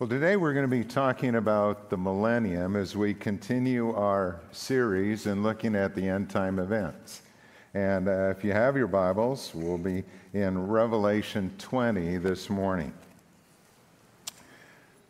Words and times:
Well, 0.00 0.08
today 0.08 0.36
we're 0.36 0.52
going 0.52 0.62
to 0.62 0.68
be 0.68 0.84
talking 0.84 1.34
about 1.34 1.90
the 1.90 1.96
millennium 1.96 2.76
as 2.76 2.94
we 2.94 3.14
continue 3.14 3.92
our 3.96 4.40
series 4.52 5.26
and 5.26 5.42
looking 5.42 5.74
at 5.74 5.96
the 5.96 6.08
end 6.08 6.30
time 6.30 6.60
events. 6.60 7.22
And 7.74 8.06
uh, 8.06 8.32
if 8.36 8.44
you 8.44 8.52
have 8.52 8.76
your 8.76 8.86
Bibles, 8.86 9.50
we'll 9.52 9.76
be 9.76 10.04
in 10.34 10.68
Revelation 10.68 11.52
20 11.58 12.16
this 12.18 12.48
morning. 12.48 12.92
I 14.28 14.32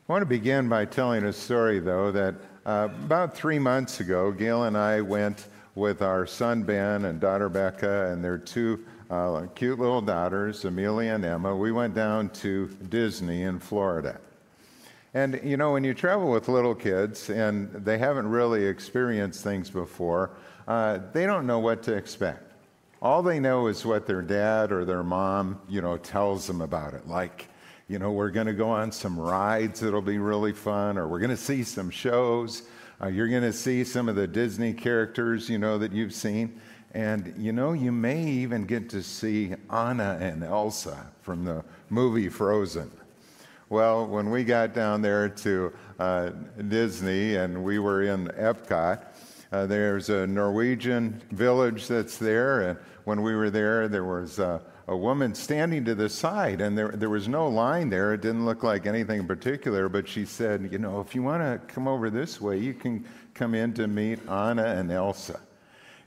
want 0.07 0.23
to 0.23 0.27
begin 0.27 0.71
by 0.71 0.87
telling 0.87 1.25
a 1.25 1.35
story, 1.35 1.81
though, 1.81 2.11
that 2.11 2.37
uh, 2.65 2.89
about 3.05 3.37
three 3.37 3.59
months 3.59 4.01
ago, 4.01 4.33
Gail 4.33 4.65
and 4.65 4.75
I 4.75 5.03
went 5.03 5.49
with 5.75 6.01
our 6.01 6.27
son 6.27 6.63
Ben 6.63 7.05
and 7.05 7.21
daughter 7.21 7.51
Becca 7.51 8.11
and 8.11 8.25
their 8.25 8.39
two 8.39 8.87
uh, 9.11 9.49
cute 9.55 9.79
little 9.79 10.01
daughters, 10.01 10.65
Amelia 10.65 11.13
and 11.13 11.27
Emma. 11.27 11.55
We 11.55 11.73
went 11.73 11.95
down 11.95 12.31
to 12.31 12.69
Disney 12.89 13.43
in 13.43 13.59
Florida. 13.59 14.19
And 15.15 15.41
you 15.43 15.57
know, 15.57 15.73
when 15.73 15.85
you 15.85 15.95
travel 15.95 16.31
with 16.31 16.49
little 16.49 16.75
kids 16.75 17.31
and 17.31 17.73
they 17.73 17.99
haven't 17.99 18.29
really 18.29 18.65
experienced 18.65 19.43
things 19.43 19.71
before, 19.71 20.31
uh, 20.67 20.99
they 21.13 21.25
don't 21.25 21.47
know 21.47 21.59
what 21.59 21.83
to 21.85 21.95
expect. 21.95 22.53
All 23.01 23.23
they 23.23 23.39
know 23.39 23.69
is 23.69 23.87
what 23.87 24.07
their 24.07 24.23
dad 24.23 24.73
or 24.73 24.85
their 24.85 25.03
mom, 25.03 25.61
you 25.69 25.81
know, 25.81 25.97
tells 25.97 26.47
them 26.47 26.61
about 26.61 26.95
it. 26.95 27.07
Like, 27.07 27.49
you 27.89 27.99
know, 27.99 28.11
we're 28.13 28.31
going 28.31 28.49
to 28.49 28.53
go 28.53 28.69
on 28.69 28.93
some 28.93 29.19
rides 29.19 29.81
that'll 29.81 30.03
be 30.03 30.19
really 30.19 30.53
fun, 30.53 30.99
or 30.99 31.09
we're 31.09 31.21
going 31.21 31.31
to 31.31 31.37
see 31.37 31.63
some 31.63 31.91
shows. 31.91 32.65
Uh, 33.01 33.07
you're 33.07 33.29
going 33.29 33.43
to 33.43 33.53
see 33.53 33.85
some 33.85 34.09
of 34.09 34.17
the 34.17 34.27
Disney 34.27 34.75
characters, 34.75 35.49
you 35.49 35.59
know, 35.59 35.79
that 35.79 35.93
you've 35.93 36.13
seen. 36.13 36.61
And, 36.93 37.33
you 37.39 37.53
know, 37.53 37.73
you 37.73 37.93
may 37.93 38.23
even 38.25 38.65
get 38.65 38.91
to 38.91 39.03
see 39.03 39.55
Anna 39.71 40.19
and 40.21 40.43
Elsa 40.43 41.07
from 41.23 41.45
the 41.45 41.65
movie 41.91 42.29
Frozen. 42.29 42.91
Well, 43.71 44.07
when 44.07 44.31
we 44.31 44.45
got 44.45 44.73
down 44.73 45.03
there 45.03 45.29
to 45.29 45.75
uh, 45.99 46.31
Disney 46.69 47.37
and 47.37 47.63
we 47.63 47.79
were 47.79 48.03
in 48.03 48.29
Epcot, 48.29 49.05
uh, 49.53 49.67
there's 49.67 50.09
a 50.09 50.27
Norwegian 50.27 51.21
village 51.33 51.87
that's 51.87 52.17
there. 52.17 52.63
And 52.63 52.79
when 53.05 53.21
we 53.21 53.35
were 53.35 53.51
there, 53.51 53.87
there 53.87 54.07
was 54.07 54.39
a, 54.39 54.63
a 54.87 54.97
woman 54.97 55.35
standing 55.35 55.85
to 55.85 55.95
the 55.95 56.09
side, 56.09 56.63
and 56.63 56.79
there, 56.79 56.89
there 56.89 57.11
was 57.11 57.29
no 57.29 57.47
line 57.47 57.91
there. 57.91 58.15
It 58.15 58.23
didn't 58.23 58.47
look 58.47 58.63
like 58.63 58.87
anything 58.87 59.21
in 59.21 59.27
particular, 59.27 59.91
but 59.91 60.09
she 60.09 60.25
said, 60.25 60.71
You 60.73 60.79
know, 60.79 61.01
if 61.01 61.15
you 61.15 61.23
want 61.23 61.43
to 61.43 61.61
come 61.71 61.87
over 61.87 62.09
this 62.09 62.41
way, 62.41 62.57
you 62.57 62.73
can 62.73 63.05
come 63.35 63.55
in 63.55 63.75
to 63.75 63.87
meet 63.87 64.19
Anna 64.31 64.65
and 64.65 64.91
Elsa. 64.91 65.41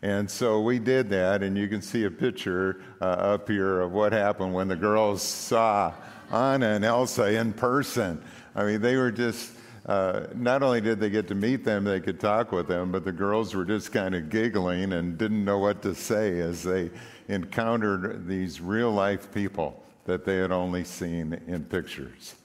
And 0.02 0.30
so 0.30 0.62
we 0.62 0.80
did 0.80 1.12
that, 1.12 1.44
and 1.44 1.56
you 1.56 1.68
can 1.68 1.84
see 1.84 2.06
a 2.06 2.12
picture 2.12 2.81
uh, 3.00 3.06
up 3.06 3.48
here 3.48 3.81
of 3.81 3.92
what 3.92 4.14
happened 4.14 4.52
when 4.52 4.68
the 4.68 4.75
girls 4.75 5.22
saw 5.22 5.94
Anna 6.32 6.68
and 6.68 6.86
Elsa 6.86 7.34
in 7.40 7.54
person. 7.54 8.24
I 8.56 8.64
mean, 8.64 8.82
they 8.82 8.96
were 8.96 9.12
just, 9.12 9.52
uh, 9.86 10.28
not 10.36 10.64
only 10.64 10.82
did 10.82 11.00
they 11.00 11.10
get 11.10 11.28
to 11.28 11.36
meet 11.36 11.64
them, 11.64 11.84
they 11.84 12.00
could 12.00 12.20
talk 12.20 12.52
with 12.52 12.68
them, 12.68 12.92
but 12.92 13.04
the 13.04 13.12
girls 13.12 13.54
were 13.54 13.66
just 13.66 13.92
kind 13.92 14.16
of 14.16 14.30
giggling 14.30 14.94
and 14.94 15.18
didn't 15.18 15.44
know 15.44 15.59
what 15.59 15.82
to 15.84 15.94
say 15.94 16.40
as 16.40 16.64
they 16.64 16.90
encountered 17.28 18.28
these 18.28 18.62
real 18.62 18.92
life 18.92 19.32
people 19.34 19.84
that 20.06 20.26
they 20.26 20.38
had 20.38 20.52
only 20.52 20.84
seen 20.84 21.40
in 21.48 21.64
pictures. 21.64 22.36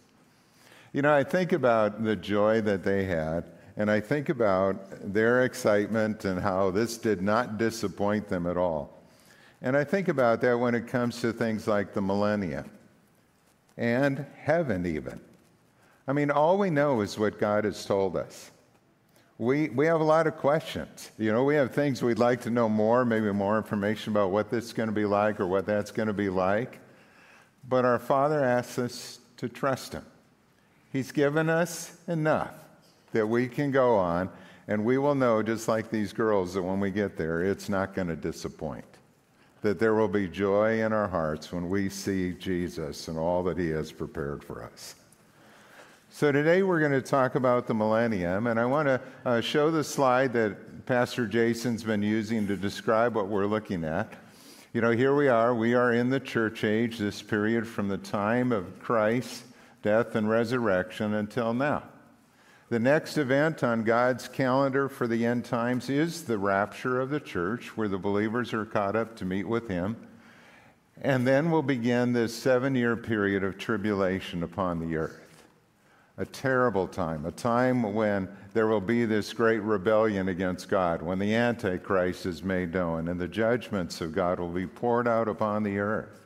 You 0.92 1.02
know, 1.02 1.14
I 1.14 1.24
think 1.24 1.52
about 1.52 2.02
the 2.02 2.16
joy 2.16 2.60
that 2.62 2.84
they 2.84 3.04
had, 3.04 3.44
and 3.76 3.90
I 3.90 4.00
think 4.00 4.28
about 4.28 5.12
their 5.12 5.44
excitement 5.44 6.24
and 6.24 6.40
how 6.40 6.70
this 6.70 6.96
did 6.96 7.20
not 7.20 7.58
disappoint 7.58 8.28
them 8.28 8.46
at 8.46 8.56
all. 8.56 8.92
And 9.62 9.76
I 9.76 9.84
think 9.84 10.08
about 10.08 10.40
that 10.42 10.58
when 10.58 10.74
it 10.74 10.86
comes 10.86 11.20
to 11.20 11.32
things 11.32 11.66
like 11.66 11.92
the 11.92 12.00
millennium 12.02 12.70
and 13.76 14.24
heaven, 14.38 14.86
even. 14.86 15.20
I 16.08 16.12
mean, 16.12 16.30
all 16.30 16.56
we 16.58 16.70
know 16.70 17.00
is 17.00 17.18
what 17.18 17.38
God 17.38 17.64
has 17.64 17.84
told 17.84 18.16
us. 18.16 18.50
We, 19.38 19.68
we 19.68 19.86
have 19.86 20.00
a 20.00 20.04
lot 20.04 20.26
of 20.26 20.36
questions. 20.36 21.10
You 21.18 21.32
know, 21.32 21.44
we 21.44 21.56
have 21.56 21.74
things 21.74 22.02
we'd 22.02 22.18
like 22.18 22.40
to 22.42 22.50
know 22.50 22.68
more, 22.68 23.04
maybe 23.04 23.30
more 23.32 23.58
information 23.58 24.12
about 24.12 24.30
what 24.30 24.50
this 24.50 24.66
is 24.66 24.72
going 24.72 24.88
to 24.88 24.94
be 24.94 25.04
like 25.04 25.40
or 25.40 25.46
what 25.46 25.66
that's 25.66 25.90
going 25.90 26.06
to 26.06 26.14
be 26.14 26.30
like. 26.30 26.78
But 27.68 27.84
our 27.84 27.98
Father 27.98 28.42
asks 28.42 28.78
us 28.78 29.18
to 29.36 29.48
trust 29.48 29.92
Him. 29.92 30.04
He's 30.92 31.12
given 31.12 31.50
us 31.50 31.98
enough 32.08 32.54
that 33.12 33.26
we 33.26 33.48
can 33.48 33.70
go 33.70 33.96
on, 33.96 34.30
and 34.68 34.84
we 34.84 34.96
will 34.96 35.14
know, 35.14 35.42
just 35.42 35.68
like 35.68 35.90
these 35.90 36.12
girls, 36.12 36.54
that 36.54 36.62
when 36.62 36.80
we 36.80 36.90
get 36.90 37.16
there, 37.18 37.42
it's 37.42 37.68
not 37.68 37.94
going 37.94 38.08
to 38.08 38.16
disappoint 38.16 38.95
that 39.66 39.80
there 39.80 39.94
will 39.94 40.06
be 40.06 40.28
joy 40.28 40.80
in 40.84 40.92
our 40.92 41.08
hearts 41.08 41.52
when 41.52 41.68
we 41.68 41.88
see 41.88 42.32
Jesus 42.34 43.08
and 43.08 43.18
all 43.18 43.42
that 43.42 43.58
he 43.58 43.68
has 43.70 43.90
prepared 43.90 44.44
for 44.44 44.62
us. 44.62 44.94
So, 46.08 46.30
today 46.30 46.62
we're 46.62 46.78
going 46.78 46.92
to 46.92 47.02
talk 47.02 47.34
about 47.34 47.66
the 47.66 47.74
millennium, 47.74 48.46
and 48.46 48.60
I 48.60 48.64
want 48.64 48.86
to 48.86 49.00
uh, 49.24 49.40
show 49.40 49.72
the 49.72 49.82
slide 49.82 50.32
that 50.34 50.86
Pastor 50.86 51.26
Jason's 51.26 51.82
been 51.82 52.00
using 52.00 52.46
to 52.46 52.56
describe 52.56 53.16
what 53.16 53.26
we're 53.26 53.46
looking 53.46 53.82
at. 53.82 54.12
You 54.72 54.82
know, 54.82 54.92
here 54.92 55.16
we 55.16 55.26
are. 55.26 55.52
We 55.52 55.74
are 55.74 55.94
in 55.94 56.10
the 56.10 56.20
church 56.20 56.62
age, 56.62 56.98
this 56.98 57.20
period 57.20 57.66
from 57.66 57.88
the 57.88 57.98
time 57.98 58.52
of 58.52 58.78
Christ's 58.78 59.42
death 59.82 60.14
and 60.14 60.30
resurrection 60.30 61.14
until 61.14 61.52
now. 61.52 61.82
The 62.68 62.80
next 62.80 63.16
event 63.16 63.62
on 63.62 63.84
God's 63.84 64.26
calendar 64.26 64.88
for 64.88 65.06
the 65.06 65.24
end 65.24 65.44
times 65.44 65.88
is 65.88 66.24
the 66.24 66.36
rapture 66.36 67.00
of 67.00 67.10
the 67.10 67.20
church, 67.20 67.76
where 67.76 67.86
the 67.86 67.98
believers 67.98 68.52
are 68.52 68.64
caught 68.64 68.96
up 68.96 69.14
to 69.16 69.24
meet 69.24 69.46
with 69.46 69.68
Him. 69.68 69.96
And 71.00 71.24
then 71.24 71.52
will 71.52 71.62
begin 71.62 72.12
this 72.12 72.34
seven 72.34 72.74
year 72.74 72.96
period 72.96 73.44
of 73.44 73.56
tribulation 73.56 74.42
upon 74.42 74.80
the 74.80 74.96
earth. 74.96 75.44
A 76.18 76.24
terrible 76.24 76.88
time, 76.88 77.24
a 77.24 77.30
time 77.30 77.94
when 77.94 78.28
there 78.52 78.66
will 78.66 78.80
be 78.80 79.04
this 79.04 79.32
great 79.32 79.62
rebellion 79.62 80.28
against 80.28 80.68
God, 80.68 81.02
when 81.02 81.20
the 81.20 81.36
Antichrist 81.36 82.26
is 82.26 82.42
made 82.42 82.74
known 82.74 83.06
and 83.06 83.20
the 83.20 83.28
judgments 83.28 84.00
of 84.00 84.12
God 84.12 84.40
will 84.40 84.48
be 84.48 84.66
poured 84.66 85.06
out 85.06 85.28
upon 85.28 85.62
the 85.62 85.78
earth. 85.78 86.25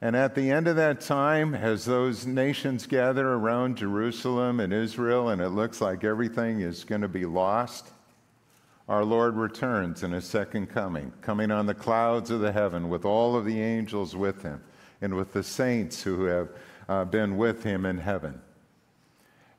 And 0.00 0.14
at 0.14 0.36
the 0.36 0.50
end 0.50 0.68
of 0.68 0.76
that 0.76 1.00
time, 1.00 1.54
as 1.54 1.84
those 1.84 2.24
nations 2.24 2.86
gather 2.86 3.32
around 3.32 3.78
Jerusalem 3.78 4.60
and 4.60 4.72
Israel, 4.72 5.30
and 5.30 5.42
it 5.42 5.48
looks 5.48 5.80
like 5.80 6.04
everything 6.04 6.60
is 6.60 6.84
going 6.84 7.00
to 7.00 7.08
be 7.08 7.24
lost, 7.24 7.88
our 8.88 9.04
Lord 9.04 9.34
returns 9.34 10.04
in 10.04 10.12
his 10.12 10.24
second 10.24 10.68
coming, 10.68 11.12
coming 11.20 11.50
on 11.50 11.66
the 11.66 11.74
clouds 11.74 12.30
of 12.30 12.40
the 12.40 12.52
heaven 12.52 12.88
with 12.88 13.04
all 13.04 13.36
of 13.36 13.44
the 13.44 13.60
angels 13.60 14.14
with 14.14 14.42
him 14.42 14.62
and 15.00 15.14
with 15.14 15.32
the 15.32 15.42
saints 15.42 16.02
who 16.02 16.24
have 16.24 16.48
uh, 16.88 17.04
been 17.04 17.36
with 17.36 17.64
him 17.64 17.84
in 17.84 17.98
heaven. 17.98 18.40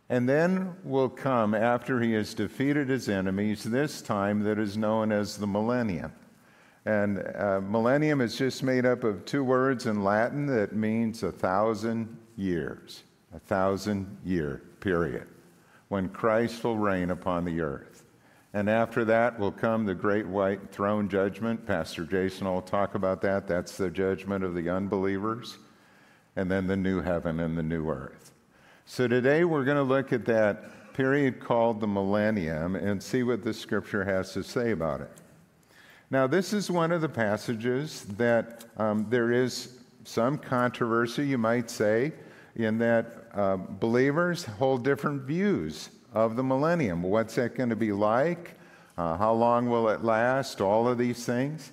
And 0.10 0.28
then 0.28 0.76
will 0.84 1.10
come, 1.10 1.54
after 1.54 2.02
he 2.02 2.14
has 2.14 2.34
defeated 2.34 2.90
his 2.90 3.08
enemies, 3.10 3.64
this 3.64 4.02
time 4.02 4.40
that 4.44 4.58
is 4.58 4.78
known 4.78 5.12
as 5.12 5.38
the 5.38 5.46
millennium. 5.46 6.14
And 6.86 7.20
uh, 7.36 7.62
millennium 7.62 8.22
is 8.22 8.36
just 8.36 8.64
made 8.64 8.86
up 8.86 9.04
of 9.04 9.26
two 9.26 9.44
words 9.44 9.86
in 9.86 10.04
Latin 10.04 10.46
that 10.48 10.74
means 10.74 11.24
a 11.24 11.32
thousand 11.32 12.18
years, 12.38 13.04
a 13.34 13.40
thousand 13.40 14.18
year 14.24 14.62
period, 14.80 15.28
when 15.90 16.10
Christ 16.10 16.64
will 16.64 16.78
reign 16.78 17.12
upon 17.12 17.46
the 17.46 17.62
earth. 17.62 18.06
And 18.54 18.70
after 18.70 19.06
that 19.06 19.38
will 19.38 19.52
come 19.52 19.86
the 19.86 19.94
great 19.94 20.26
white 20.26 20.72
throne 20.72 21.08
judgment. 21.08 21.66
Pastor 21.68 22.06
Jason 22.06 22.48
will 22.48 22.62
talk 22.62 22.96
about 22.96 23.22
that. 23.22 23.48
That's 23.48 23.78
the 23.78 23.92
judgment 23.92 24.44
of 24.44 24.56
the 24.56 24.70
unbelievers. 24.70 25.58
And 26.36 26.50
then 26.50 26.66
the 26.66 26.78
new 26.78 27.02
heaven 27.02 27.40
and 27.42 27.58
the 27.58 27.64
new 27.64 27.90
earth. 27.90 28.32
So 28.86 29.08
today 29.08 29.44
we're 29.44 29.66
going 29.66 29.78
to 29.78 29.84
look 29.84 30.14
at 30.14 30.26
that 30.26 30.94
period 30.94 31.40
called 31.40 31.80
the 31.80 31.88
millennium 31.88 32.76
and 32.76 33.02
see 33.02 33.24
what 33.24 33.44
the 33.44 33.54
scripture 33.54 34.04
has 34.04 34.34
to 34.34 34.44
say 34.44 34.72
about 34.72 35.02
it. 35.02 35.12
Now, 36.12 36.26
this 36.26 36.54
is 36.54 36.72
one 36.72 36.92
of 36.92 37.02
the 37.02 37.10
passages 37.10 38.06
that 38.18 38.66
um, 38.78 39.06
there 39.10 39.32
is 39.32 39.78
some 40.06 40.40
controversy, 40.40 41.28
you 41.28 41.38
might 41.38 41.70
say, 41.70 42.14
in 42.56 42.80
that 42.80 43.28
uh, 43.36 43.58
believers 43.58 44.44
hold 44.44 44.84
different 44.84 45.22
views 45.22 45.90
of 46.12 46.36
the 46.36 46.44
millennium. 46.44 47.04
What's 47.04 47.36
that 47.36 47.54
going 47.54 47.70
to 47.70 47.76
be 47.76 47.92
like? 47.92 48.56
Uh, 48.98 49.18
how 49.18 49.34
long 49.34 49.70
will 49.70 49.88
it 49.90 50.04
last? 50.04 50.62
All 50.62 50.88
of 50.88 50.98
these 50.98 51.26
things. 51.26 51.72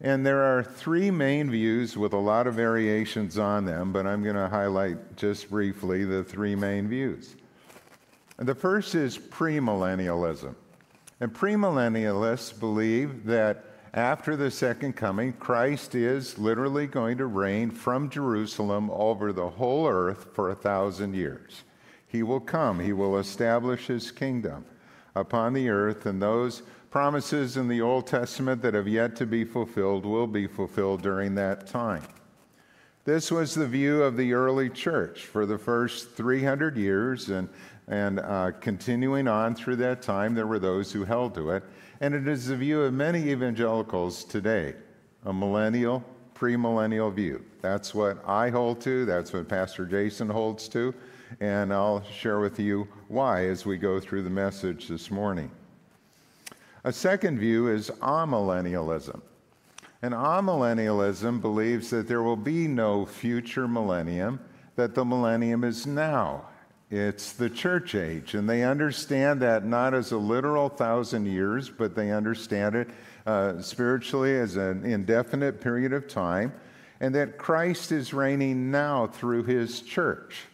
And 0.00 0.24
there 0.24 0.42
are 0.42 0.62
three 0.62 1.10
main 1.10 1.50
views 1.50 1.96
with 1.96 2.12
a 2.12 2.18
lot 2.18 2.46
of 2.46 2.54
variations 2.54 3.36
on 3.36 3.64
them, 3.64 3.92
but 3.92 4.06
I'm 4.06 4.22
going 4.22 4.36
to 4.36 4.48
highlight 4.48 5.16
just 5.16 5.50
briefly 5.50 6.04
the 6.04 6.22
three 6.22 6.54
main 6.54 6.86
views. 6.86 7.34
And 8.38 8.46
The 8.46 8.54
first 8.54 8.94
is 8.94 9.18
premillennialism. 9.18 10.54
And 11.20 11.32
premillennialists 11.32 12.58
believe 12.58 13.24
that 13.24 13.64
after 13.94 14.36
the 14.36 14.50
second 14.50 14.94
coming, 14.94 15.32
Christ 15.32 15.94
is 15.94 16.38
literally 16.38 16.86
going 16.86 17.16
to 17.18 17.26
reign 17.26 17.70
from 17.70 18.10
Jerusalem 18.10 18.90
over 18.90 19.32
the 19.32 19.48
whole 19.48 19.88
earth 19.88 20.28
for 20.34 20.50
a 20.50 20.54
thousand 20.54 21.14
years. 21.14 21.64
He 22.06 22.22
will 22.22 22.40
come, 22.40 22.80
he 22.80 22.92
will 22.92 23.18
establish 23.18 23.86
his 23.86 24.10
kingdom 24.10 24.66
upon 25.14 25.54
the 25.54 25.70
earth, 25.70 26.04
and 26.04 26.20
those 26.20 26.62
promises 26.90 27.56
in 27.56 27.68
the 27.68 27.80
Old 27.80 28.06
Testament 28.06 28.60
that 28.62 28.74
have 28.74 28.86
yet 28.86 29.16
to 29.16 29.26
be 29.26 29.44
fulfilled 29.44 30.04
will 30.04 30.26
be 30.26 30.46
fulfilled 30.46 31.02
during 31.02 31.34
that 31.34 31.66
time. 31.66 32.02
This 33.06 33.30
was 33.30 33.54
the 33.54 33.68
view 33.68 34.02
of 34.02 34.16
the 34.16 34.32
early 34.32 34.68
church 34.68 35.26
for 35.26 35.46
the 35.46 35.56
first 35.56 36.10
300 36.10 36.76
years, 36.76 37.28
and, 37.28 37.48
and 37.86 38.18
uh, 38.18 38.50
continuing 38.60 39.28
on 39.28 39.54
through 39.54 39.76
that 39.76 40.02
time, 40.02 40.34
there 40.34 40.48
were 40.48 40.58
those 40.58 40.90
who 40.90 41.04
held 41.04 41.32
to 41.36 41.52
it. 41.52 41.62
And 42.00 42.16
it 42.16 42.26
is 42.26 42.46
the 42.46 42.56
view 42.56 42.82
of 42.82 42.92
many 42.92 43.30
evangelicals 43.30 44.24
today 44.24 44.74
a 45.24 45.32
millennial, 45.32 46.04
premillennial 46.34 47.14
view. 47.14 47.44
That's 47.62 47.94
what 47.94 48.28
I 48.28 48.50
hold 48.50 48.80
to, 48.80 49.04
that's 49.04 49.32
what 49.32 49.48
Pastor 49.48 49.86
Jason 49.86 50.28
holds 50.28 50.66
to, 50.70 50.92
and 51.38 51.72
I'll 51.72 52.02
share 52.02 52.40
with 52.40 52.58
you 52.58 52.88
why 53.06 53.46
as 53.46 53.64
we 53.64 53.76
go 53.76 54.00
through 54.00 54.22
the 54.22 54.30
message 54.30 54.88
this 54.88 55.12
morning. 55.12 55.48
A 56.82 56.92
second 56.92 57.38
view 57.38 57.68
is 57.68 57.88
amillennialism. 58.02 59.20
And 60.02 60.12
amillennialism 60.12 61.40
believes 61.40 61.90
that 61.90 62.06
there 62.06 62.22
will 62.22 62.36
be 62.36 62.68
no 62.68 63.06
future 63.06 63.66
millennium, 63.66 64.40
that 64.76 64.94
the 64.94 65.04
millennium 65.04 65.64
is 65.64 65.86
now. 65.86 66.46
It's 66.90 67.32
the 67.32 67.50
church 67.50 67.94
age. 67.94 68.34
And 68.34 68.48
they 68.48 68.62
understand 68.62 69.40
that 69.42 69.64
not 69.64 69.94
as 69.94 70.12
a 70.12 70.18
literal 70.18 70.68
thousand 70.68 71.26
years, 71.26 71.68
but 71.68 71.96
they 71.96 72.12
understand 72.12 72.76
it 72.76 72.88
uh, 73.26 73.60
spiritually 73.60 74.36
as 74.36 74.56
an 74.56 74.84
indefinite 74.84 75.60
period 75.60 75.92
of 75.92 76.06
time, 76.06 76.52
and 77.00 77.14
that 77.14 77.38
Christ 77.38 77.90
is 77.90 78.14
reigning 78.14 78.70
now 78.70 79.06
through 79.08 79.44
his 79.44 79.80
church. 79.80 80.44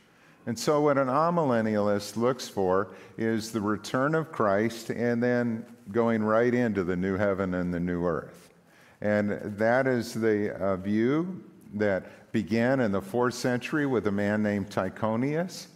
And 0.46 0.58
so, 0.58 0.80
what 0.80 0.98
an 0.98 1.08
amillennialist 1.08 2.16
looks 2.16 2.48
for 2.48 2.88
is 3.16 3.52
the 3.52 3.60
return 3.60 4.14
of 4.14 4.32
Christ 4.32 4.90
and 4.90 5.22
then 5.22 5.64
going 5.92 6.22
right 6.24 6.52
into 6.52 6.82
the 6.82 6.96
new 6.96 7.16
heaven 7.16 7.54
and 7.54 7.72
the 7.72 7.78
new 7.78 8.04
earth. 8.04 8.51
And 9.02 9.32
that 9.58 9.88
is 9.88 10.14
the 10.14 10.54
uh, 10.54 10.76
view 10.76 11.42
that 11.74 12.30
began 12.30 12.78
in 12.78 12.92
the 12.92 13.02
fourth 13.02 13.34
century 13.34 13.84
with 13.84 14.06
a 14.06 14.12
man 14.12 14.44
named 14.44 14.70
Tychonius. 14.70 15.66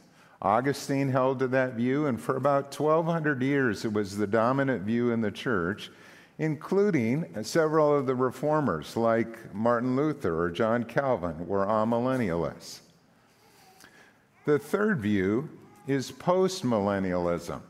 Augustine 0.41 1.09
held 1.09 1.41
to 1.41 1.49
that 1.49 1.75
view, 1.75 2.07
and 2.07 2.21
for 2.21 2.37
about 2.37 2.79
1,200 2.79 3.43
years 3.43 3.85
it 3.85 3.93
was 3.93 4.17
the 4.17 4.29
dominant 4.29 4.85
view 4.85 5.11
in 5.11 5.21
the 5.21 5.31
church, 5.33 5.91
including 6.39 7.27
several 7.43 7.93
of 7.93 8.07
the 8.07 8.15
reformers 8.15 8.97
like 8.97 9.53
Martin 9.53 9.97
Luther 9.97 10.41
or 10.41 10.51
John 10.51 10.85
Calvin 10.85 11.49
were 11.49 11.67
amillennialists. 11.67 12.79
The 14.45 14.61
third 14.61 15.01
view 15.01 15.49
is 15.89 16.13
postmillennialism. 16.13 17.61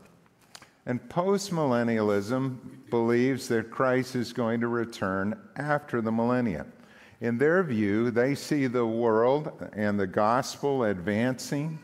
And 0.85 1.01
postmillennialism 1.09 2.59
believes 2.91 3.49
that 3.49 3.71
Christ 3.71 4.17
is 4.17 4.33
going 4.33 4.61
to 4.61 4.69
return 4.69 5.39
after 5.57 6.01
the 6.01 6.13
millennium. 6.13 6.73
In 7.21 7.39
their 7.39 7.63
view, 7.63 8.11
they 8.11 8.35
see 8.35 8.67
the 8.67 8.87
world 8.87 9.51
and 9.73 9.99
the 9.99 10.07
gospel 10.07 10.85
advancing 10.85 11.79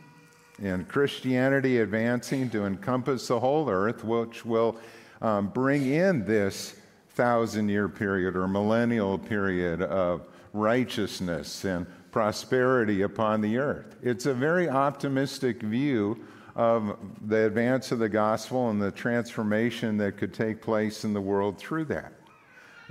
and 0.63 0.87
Christianity 0.87 1.79
advancing 1.79 2.51
to 2.51 2.67
encompass 2.67 3.29
the 3.29 3.41
whole 3.41 3.69
earth, 3.69 4.05
which 4.05 4.45
will 4.45 4.77
um, 5.21 5.49
bring 5.49 5.91
in 5.91 6.25
this 6.25 6.77
thousand 7.11 7.69
year 7.69 7.89
period 7.89 8.37
or 8.37 8.47
millennial 8.47 9.19
period 9.19 9.83
of 9.83 10.27
righteousness 10.53 11.65
and 11.65 11.87
prosperity 12.11 13.03
upon 13.03 13.41
the 13.41 13.59
earth. 13.59 13.97
It's 14.03 14.27
a 14.27 14.35
very 14.35 14.69
optimistic 14.69 15.63
view 15.63 16.23
of 16.55 16.97
the 17.27 17.47
advance 17.47 17.93
of 17.93 17.99
the 17.99 18.09
gospel 18.09 18.71
and 18.71 18.81
the 18.81 18.91
transformation 18.91 19.97
that 19.97 20.17
could 20.17 20.35
take 20.35 20.61
place 20.61 21.05
in 21.05 21.13
the 21.13 21.21
world 21.21 21.59
through 21.59 21.85
that. 21.87 22.13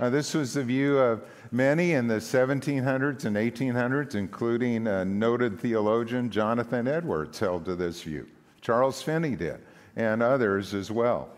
Uh, 0.00 0.10
this 0.10 0.34
was 0.34 0.54
the 0.54 0.64
view 0.64 0.98
of 0.98 1.22
many 1.52 1.92
in 1.92 2.08
the 2.08 2.16
1700s 2.16 3.24
and 3.24 3.36
1800s, 3.36 4.14
including 4.16 4.86
a 4.88 5.04
noted 5.04 5.60
theologian 5.60 6.28
Jonathan 6.30 6.88
Edwards 6.88 7.38
held 7.38 7.64
to 7.64 7.76
this 7.76 8.02
view. 8.02 8.26
Charles 8.60 9.00
Finney 9.00 9.36
did, 9.36 9.60
and 9.94 10.22
others 10.22 10.74
as 10.74 10.90
well. 10.90 11.28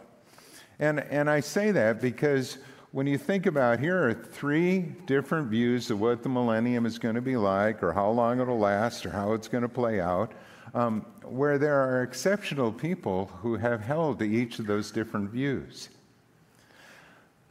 And, 0.79 1.01
and 1.01 1.29
I 1.29 1.41
say 1.41 1.73
that 1.73 2.01
because 2.01 2.59
when 2.93 3.07
you 3.07 3.19
think 3.19 3.47
about 3.47 3.81
here 3.81 4.09
are 4.09 4.15
three 4.15 4.81
different 5.07 5.49
views 5.49 5.91
of 5.91 6.01
what 6.01 6.23
the 6.23 6.29
millennium 6.29 6.87
is 6.87 6.99
going 6.99 7.17
to 7.17 7.21
be 7.21 7.37
like, 7.37 7.83
or 7.83 7.93
how 7.93 8.09
long 8.09 8.41
it'll 8.41 8.59
last, 8.59 9.05
or 9.05 9.11
how 9.11 9.33
it's 9.35 9.49
going 9.49 9.63
to 9.63 9.69
play 9.69 10.01
out 10.01 10.33
um, 10.75 11.07
where 11.23 11.57
there 11.57 11.81
are 11.81 12.03
exceptional 12.03 12.73
people 12.73 13.27
who 13.41 13.57
have 13.57 13.81
held 13.81 14.19
to 14.19 14.25
each 14.25 14.59
of 14.59 14.67
those 14.67 14.91
different 14.91 15.31
views. 15.31 15.89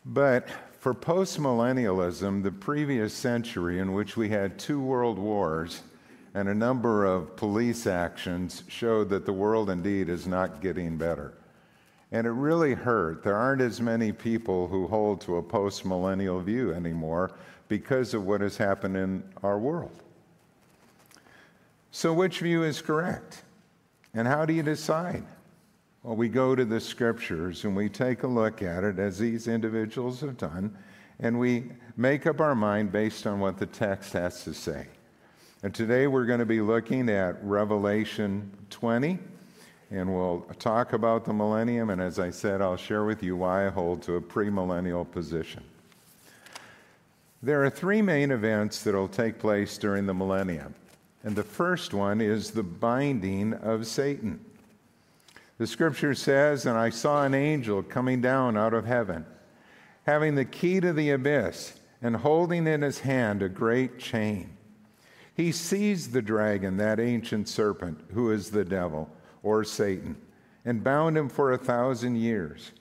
But 0.06 0.50
for 0.80 0.94
postmillennialism, 0.94 2.44
the 2.44 2.52
previous 2.52 3.14
century 3.14 3.80
in 3.80 3.94
which 3.94 4.18
we 4.18 4.28
had 4.30 4.60
two 4.60 4.82
world 4.82 5.18
wars 5.18 5.82
and 6.34 6.50
a 6.50 6.54
number 6.54 7.06
of 7.06 7.36
police 7.38 7.88
actions 7.88 8.64
showed 8.68 9.10
that 9.10 9.26
the 9.26 9.34
world 9.34 9.70
indeed 9.70 10.10
is 10.10 10.28
not 10.28 10.62
getting 10.62 10.98
better. 10.98 11.34
And 12.12 12.28
it 12.28 12.32
really 12.32 12.74
hurt. 12.74 13.24
There 13.24 13.36
aren't 13.36 13.62
as 13.62 13.80
many 13.80 14.12
people 14.12 14.68
who 14.68 14.88
hold 14.88 15.22
to 15.22 15.38
a 15.38 15.44
postmillennial 15.44 16.44
view 16.44 16.74
anymore 16.74 17.32
because 17.70 18.14
of 18.14 18.26
what 18.26 18.42
has 18.42 18.58
happened 18.58 18.98
in 18.98 19.24
our 19.42 19.58
world. 19.58 20.04
So, 21.96 22.12
which 22.12 22.40
view 22.40 22.64
is 22.64 22.82
correct? 22.82 23.44
And 24.16 24.28
how 24.28 24.48
do 24.48 24.54
you 24.54 24.64
decide? 24.64 25.24
Well, 26.02 26.16
we 26.16 26.28
go 26.28 26.56
to 26.56 26.66
the 26.66 26.80
scriptures 26.80 27.66
and 27.66 27.76
we 27.76 27.88
take 27.88 28.24
a 28.24 28.28
look 28.28 28.64
at 28.64 28.84
it 28.84 28.98
as 28.98 29.20
these 29.20 29.48
individuals 29.48 30.20
have 30.22 30.36
done, 30.36 30.76
and 31.20 31.40
we 31.40 31.66
make 31.96 32.26
up 32.26 32.42
our 32.42 32.56
mind 32.56 32.92
based 32.92 33.28
on 33.28 33.40
what 33.40 33.60
the 33.60 33.68
text 33.68 34.14
has 34.14 34.44
to 34.44 34.56
say. 34.56 34.88
And 35.62 35.72
today 35.72 36.08
we're 36.08 36.26
going 36.26 36.40
to 36.40 36.48
be 36.48 36.62
looking 36.62 37.10
at 37.10 37.36
Revelation 37.44 38.52
20, 38.72 39.20
and 39.92 40.12
we'll 40.12 40.42
talk 40.58 40.94
about 40.94 41.26
the 41.26 41.34
millennium. 41.34 41.92
And 41.92 42.02
as 42.02 42.18
I 42.18 42.32
said, 42.32 42.60
I'll 42.60 42.76
share 42.76 43.06
with 43.06 43.22
you 43.22 43.38
why 43.38 43.68
I 43.68 43.70
hold 43.70 44.02
to 44.04 44.16
a 44.16 44.22
premillennial 44.22 45.10
position. 45.10 45.64
There 47.44 47.64
are 47.64 47.70
three 47.70 48.02
main 48.02 48.32
events 48.32 48.82
that 48.82 48.96
will 48.96 49.08
take 49.08 49.38
place 49.38 49.78
during 49.78 50.08
the 50.08 50.14
millennium. 50.16 50.74
And 51.24 51.36
the 51.36 51.44
first 51.44 51.94
one 51.94 52.20
is 52.20 52.52
the 52.52 52.64
binding 52.64 53.54
of 53.54 53.88
Satan. 53.88 54.44
The 55.58 55.68
scripture 55.68 56.14
says, 56.14 56.66
And 56.66 56.78
I 56.78 56.90
saw 56.90 57.24
an 57.24 57.34
angel 57.34 57.82
coming 57.82 58.22
down 58.22 58.58
out 58.58 58.74
of 58.74 58.86
heaven, 58.86 59.26
having 60.06 60.36
the 60.36 60.46
key 60.46 60.82
to 60.82 60.92
the 60.92 61.12
abyss, 61.12 61.80
and 62.02 62.18
holding 62.18 62.68
in 62.68 62.82
his 62.82 63.00
hand 63.00 63.42
a 63.42 63.48
great 63.48 63.98
chain. 63.98 64.58
He 65.36 65.52
seized 65.52 66.12
the 66.12 66.22
dragon, 66.22 66.78
that 66.78 67.00
ancient 67.00 67.48
serpent, 67.48 68.02
who 68.14 68.30
is 68.30 68.52
the 68.52 68.66
devil, 68.66 69.10
or 69.42 69.64
Satan, 69.64 70.18
and 70.66 70.84
bound 70.84 71.18
him 71.18 71.30
for 71.30 71.52
a 71.52 71.58
thousand 71.58 72.18
years. 72.18 72.72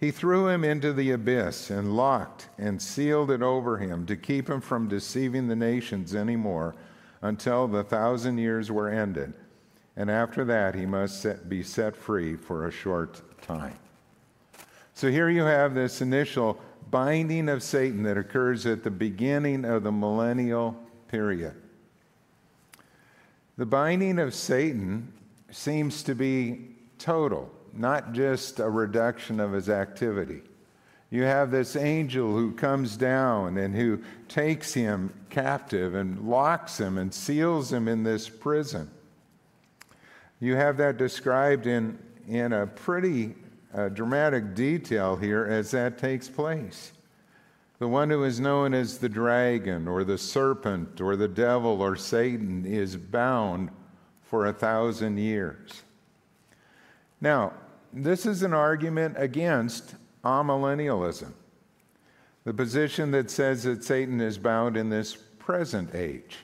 He 0.00 0.10
threw 0.10 0.48
him 0.48 0.64
into 0.64 0.92
the 0.92 1.12
abyss 1.12 1.70
and 1.70 1.96
locked 1.96 2.48
and 2.58 2.82
sealed 2.82 3.30
it 3.30 3.42
over 3.42 3.78
him 3.78 4.04
to 4.06 4.16
keep 4.16 4.50
him 4.50 4.60
from 4.60 4.88
deceiving 4.88 5.46
the 5.46 5.56
nations 5.56 6.14
anymore 6.14 6.74
until 7.24 7.66
the 7.66 7.82
thousand 7.82 8.36
years 8.36 8.70
were 8.70 8.90
ended, 8.90 9.32
and 9.96 10.10
after 10.10 10.44
that 10.44 10.74
he 10.74 10.84
must 10.84 11.22
set, 11.22 11.48
be 11.48 11.62
set 11.62 11.96
free 11.96 12.36
for 12.36 12.66
a 12.66 12.70
short 12.70 13.22
time. 13.40 13.78
So 14.92 15.10
here 15.10 15.30
you 15.30 15.42
have 15.42 15.74
this 15.74 16.02
initial 16.02 16.60
binding 16.90 17.48
of 17.48 17.62
Satan 17.62 18.02
that 18.02 18.18
occurs 18.18 18.66
at 18.66 18.84
the 18.84 18.90
beginning 18.90 19.64
of 19.64 19.84
the 19.84 19.90
millennial 19.90 20.76
period. 21.08 21.54
The 23.56 23.66
binding 23.66 24.18
of 24.18 24.34
Satan 24.34 25.10
seems 25.50 26.02
to 26.02 26.14
be 26.14 26.66
total, 26.98 27.50
not 27.72 28.12
just 28.12 28.60
a 28.60 28.68
reduction 28.68 29.40
of 29.40 29.52
his 29.52 29.70
activity. 29.70 30.42
You 31.10 31.22
have 31.22 31.50
this 31.50 31.76
angel 31.76 32.32
who 32.32 32.52
comes 32.52 32.96
down 32.96 33.58
and 33.58 33.74
who 33.74 34.02
takes 34.28 34.74
him 34.74 35.12
captive 35.30 35.94
and 35.94 36.28
locks 36.28 36.78
him 36.78 36.98
and 36.98 37.12
seals 37.12 37.72
him 37.72 37.86
in 37.88 38.02
this 38.02 38.28
prison. 38.28 38.90
You 40.40 40.56
have 40.56 40.76
that 40.78 40.96
described 40.96 41.66
in, 41.66 41.98
in 42.28 42.52
a 42.52 42.66
pretty 42.66 43.34
uh, 43.72 43.88
dramatic 43.90 44.54
detail 44.54 45.16
here 45.16 45.46
as 45.46 45.70
that 45.70 45.98
takes 45.98 46.28
place. 46.28 46.92
The 47.78 47.88
one 47.88 48.10
who 48.10 48.24
is 48.24 48.40
known 48.40 48.72
as 48.72 48.98
the 48.98 49.08
dragon 49.08 49.88
or 49.88 50.04
the 50.04 50.18
serpent 50.18 51.00
or 51.00 51.16
the 51.16 51.28
devil 51.28 51.82
or 51.82 51.96
Satan 51.96 52.64
is 52.64 52.96
bound 52.96 53.70
for 54.22 54.46
a 54.46 54.52
thousand 54.52 55.18
years. 55.18 55.82
Now, 57.20 57.52
this 57.92 58.26
is 58.26 58.42
an 58.42 58.52
argument 58.52 59.16
against 59.18 59.94
amillennialism, 60.24 61.32
the 62.44 62.54
position 62.54 63.10
that 63.12 63.30
says 63.30 63.62
that 63.64 63.84
Satan 63.84 64.20
is 64.20 64.38
bound 64.38 64.76
in 64.76 64.88
this 64.88 65.16
present 65.38 65.94
age. 65.94 66.38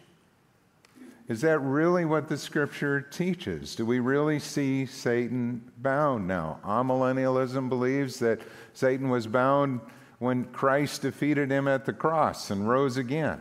Is 1.28 1.40
that 1.42 1.60
really 1.60 2.04
what 2.04 2.28
the 2.28 2.36
scripture 2.36 3.00
teaches? 3.00 3.76
Do 3.76 3.86
we 3.86 4.00
really 4.00 4.40
see 4.40 4.84
Satan 4.84 5.62
bound 5.78 6.26
now? 6.26 6.58
Amillennialism 6.64 7.68
believes 7.68 8.18
that 8.18 8.40
Satan 8.74 9.08
was 9.10 9.28
bound 9.28 9.80
when 10.18 10.44
Christ 10.46 11.02
defeated 11.02 11.50
him 11.50 11.68
at 11.68 11.84
the 11.84 11.92
cross 11.92 12.50
and 12.50 12.68
rose 12.68 12.96
again. 12.96 13.40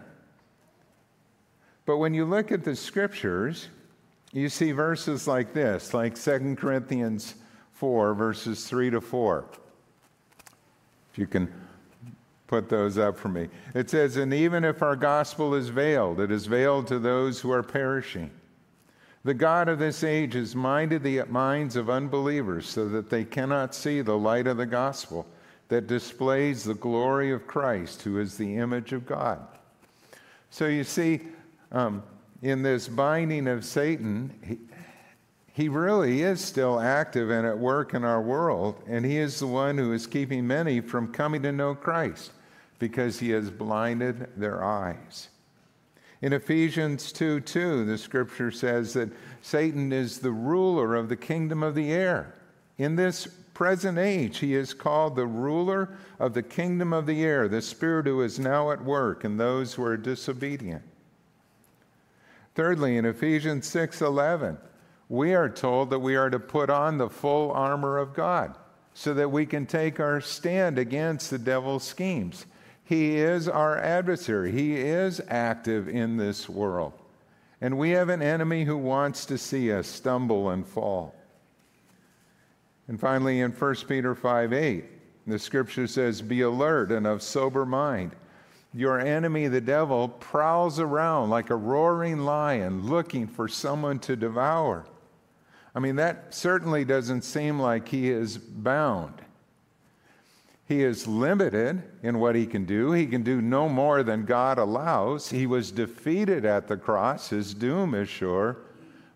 But 1.86 1.98
when 1.98 2.14
you 2.14 2.26
look 2.26 2.52
at 2.52 2.64
the 2.64 2.76
scriptures, 2.76 3.70
you 4.32 4.50
see 4.50 4.72
verses 4.72 5.28
like 5.28 5.54
this, 5.54 5.92
like 5.92 6.14
2 6.14 6.56
Corinthians 6.58 7.34
4, 7.74 8.14
verses 8.14 8.68
3 8.68 8.92
to 8.92 9.02
4. 9.02 9.46
You 11.20 11.28
can 11.28 11.54
put 12.48 12.70
those 12.70 12.98
up 12.98 13.18
for 13.18 13.28
me. 13.28 13.50
It 13.76 13.90
says, 13.90 14.16
And 14.16 14.34
even 14.34 14.64
if 14.64 14.82
our 14.82 14.96
gospel 14.96 15.54
is 15.54 15.68
veiled, 15.68 16.22
it 16.22 16.32
is 16.32 16.46
veiled 16.46 16.88
to 16.88 16.98
those 16.98 17.42
who 17.42 17.52
are 17.52 17.62
perishing. 17.62 18.32
The 19.26 19.34
God 19.34 19.68
of 19.68 19.80
this 19.80 20.06
age 20.06 20.34
has 20.34 20.56
minded 20.56 21.04
the 21.04 21.24
minds 21.26 21.76
of 21.76 21.90
unbelievers 21.90 22.70
so 22.70 22.88
that 22.88 23.10
they 23.10 23.26
cannot 23.26 23.76
see 23.76 24.00
the 24.00 24.18
light 24.18 24.48
of 24.48 24.56
the 24.56 24.66
gospel 24.66 25.28
that 25.68 25.88
displays 25.88 26.64
the 26.64 26.74
glory 26.74 27.34
of 27.34 27.46
Christ, 27.46 28.02
who 28.04 28.18
is 28.18 28.38
the 28.38 28.56
image 28.56 28.94
of 28.94 29.06
God. 29.06 29.46
So 30.52 30.68
you 30.68 30.86
see, 30.86 31.20
um, 31.74 32.02
in 32.42 32.64
this 32.64 32.88
binding 32.88 33.50
of 33.50 33.66
Satan, 33.66 34.69
he, 35.60 35.68
really 35.68 36.22
is 36.22 36.40
still 36.40 36.80
active 36.80 37.30
and 37.30 37.46
at 37.46 37.60
work 37.60 37.94
in 37.94 38.06
our 38.06 38.22
world, 38.22 38.82
and 38.88 39.06
he 39.06 39.18
is 39.18 39.40
the 39.40 39.48
one 39.48 39.78
who 39.78 39.92
is 39.92 40.08
keeping 40.08 40.48
many 40.48 40.80
from 40.80 41.12
coming 41.12 41.42
to 41.44 41.52
know 41.52 41.76
Christ 41.76 42.32
because 42.80 43.20
he 43.20 43.32
has 43.32 43.50
blinded 43.50 44.30
their 44.38 44.64
eyes. 44.64 45.28
In 46.22 46.32
Ephesians 46.32 47.12
2 47.12 47.42
2, 47.42 47.86
the 47.86 47.98
scripture 47.98 48.52
says 48.52 48.94
that 48.94 49.10
Satan 49.42 49.92
is 49.92 50.20
the 50.20 50.32
ruler 50.32 50.96
of 50.96 51.10
the 51.10 51.18
kingdom 51.18 51.62
of 51.62 51.76
the 51.76 51.92
air. 51.92 52.36
In 52.78 52.96
this 52.96 53.28
present 53.54 53.98
age, 53.98 54.38
he 54.38 54.56
is 54.56 54.74
called 54.74 55.18
the 55.18 55.28
ruler 55.28 55.98
of 56.20 56.34
the 56.34 56.44
kingdom 56.44 56.94
of 56.94 57.06
the 57.06 57.24
air, 57.24 57.50
the 57.50 57.62
spirit 57.62 58.06
who 58.06 58.22
is 58.22 58.40
now 58.40 58.72
at 58.72 58.84
work 58.84 59.26
in 59.26 59.36
those 59.36 59.74
who 59.74 59.84
are 59.84 59.98
disobedient. 59.98 60.84
Thirdly, 62.56 62.96
in 62.96 63.06
Ephesians 63.06 63.68
6:11, 63.68 64.58
we 65.10 65.34
are 65.34 65.50
told 65.50 65.90
that 65.90 66.00
we 66.00 66.16
are 66.16 66.30
to 66.30 66.40
put 66.40 66.70
on 66.70 66.98
the 66.98 67.10
full 67.10 67.52
armor 67.52 67.98
of 67.98 68.14
God 68.14 68.56
so 68.94 69.14
that 69.16 69.32
we 69.32 69.46
can 69.46 69.66
take 69.66 70.00
our 70.00 70.22
stand 70.22 70.78
against 70.78 71.32
the 71.32 71.40
devil's 71.40 71.84
schemes. 71.84 72.46
He 72.84 73.18
is 73.18 73.48
our 73.48 73.78
adversary. 73.78 74.52
He 74.52 74.76
is 74.76 75.20
active 75.28 75.90
in 75.90 76.18
this 76.18 76.48
world. 76.48 76.94
And 77.60 77.78
we 77.78 77.90
have 77.92 78.10
an 78.10 78.22
enemy 78.22 78.64
who 78.64 78.78
wants 78.78 79.26
to 79.26 79.38
see 79.38 79.72
us 79.72 79.88
stumble 79.88 80.52
and 80.52 80.66
fall. 80.66 81.16
And 82.88 83.00
finally, 83.00 83.42
in 83.42 83.52
1 83.52 83.76
Peter 83.88 84.16
5 84.16 84.54
8, 84.54 84.86
the 85.28 85.40
scripture 85.40 85.88
says, 85.88 86.22
Be 86.22 86.42
alert 86.42 86.92
and 86.92 87.06
of 87.06 87.22
sober 87.22 87.66
mind. 87.66 88.12
Your 88.74 89.00
enemy, 89.00 89.48
the 89.48 89.62
devil, 89.62 90.08
prowls 90.08 90.80
around 90.80 91.30
like 91.30 91.50
a 91.50 91.56
roaring 91.56 92.20
lion 92.20 92.88
looking 92.88 93.28
for 93.28 93.48
someone 93.48 94.00
to 94.00 94.16
devour. 94.16 94.86
I 95.76 95.80
mean, 95.80 95.96
that 95.98 96.34
certainly 96.34 96.84
doesn't 96.84 97.22
seem 97.22 97.60
like 97.60 97.88
he 97.88 98.10
is 98.10 98.38
bound. 98.38 99.22
He 100.68 100.84
is 100.84 101.08
limited 101.08 101.82
in 102.04 102.20
what 102.20 102.36
he 102.36 102.46
can 102.46 102.66
do. 102.66 102.92
He 102.92 103.08
can 103.08 103.24
do 103.24 103.42
no 103.42 103.68
more 103.68 104.04
than 104.04 104.26
God 104.26 104.60
allows. 104.60 105.30
He 105.30 105.48
was 105.48 105.72
defeated 105.72 106.46
at 106.46 106.68
the 106.68 106.78
cross. 106.78 107.30
His 107.30 107.54
doom 107.54 107.96
is 107.96 108.08
sure, 108.08 108.58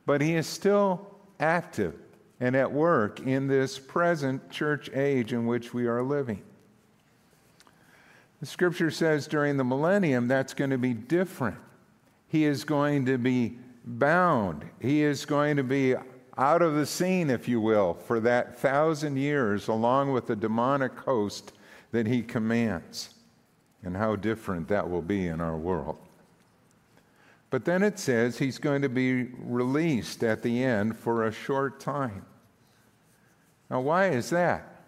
but 0.05 0.19
he 0.19 0.35
is 0.35 0.47
still 0.47 1.07
active 1.39 1.93
and 2.39 2.55
at 2.55 2.71
work 2.71 3.19
in 3.19 3.47
this 3.47 3.77
present 3.77 4.49
church 4.49 4.89
age 4.93 5.31
in 5.31 5.45
which 5.45 5.73
we 5.73 5.85
are 5.85 6.01
living. 6.01 6.41
The 8.39 8.45
scripture 8.47 8.91
says 8.91 9.27
during 9.27 9.57
the 9.57 9.63
millennium 9.63 10.27
that's 10.27 10.53
going 10.53 10.71
to 10.71 10.77
be 10.77 10.93
different. 10.93 11.57
He 12.27 12.45
is 12.45 12.63
going 12.63 13.05
to 13.05 13.17
be 13.17 13.57
bound, 13.85 14.65
he 14.79 15.03
is 15.03 15.25
going 15.25 15.57
to 15.57 15.63
be 15.63 15.95
out 16.37 16.61
of 16.61 16.73
the 16.73 16.85
scene, 16.85 17.29
if 17.29 17.47
you 17.47 17.61
will, 17.61 17.93
for 17.93 18.19
that 18.21 18.57
thousand 18.59 19.17
years, 19.17 19.67
along 19.67 20.11
with 20.11 20.27
the 20.27 20.35
demonic 20.35 20.97
host 20.99 21.53
that 21.91 22.07
he 22.07 22.21
commands. 22.21 23.09
And 23.83 23.97
how 23.97 24.15
different 24.15 24.69
that 24.69 24.89
will 24.89 25.01
be 25.01 25.27
in 25.27 25.41
our 25.41 25.57
world. 25.57 25.97
But 27.49 27.65
then 27.65 27.83
it 27.83 27.99
says 27.99 28.37
he's 28.37 28.57
going 28.57 28.81
to 28.81 28.89
be 28.89 29.25
released 29.37 30.23
at 30.23 30.41
the 30.41 30.63
end 30.63 30.97
for 30.97 31.25
a 31.25 31.31
short 31.31 31.79
time. 31.79 32.25
Now, 33.69 33.81
why 33.81 34.09
is 34.09 34.29
that? 34.31 34.83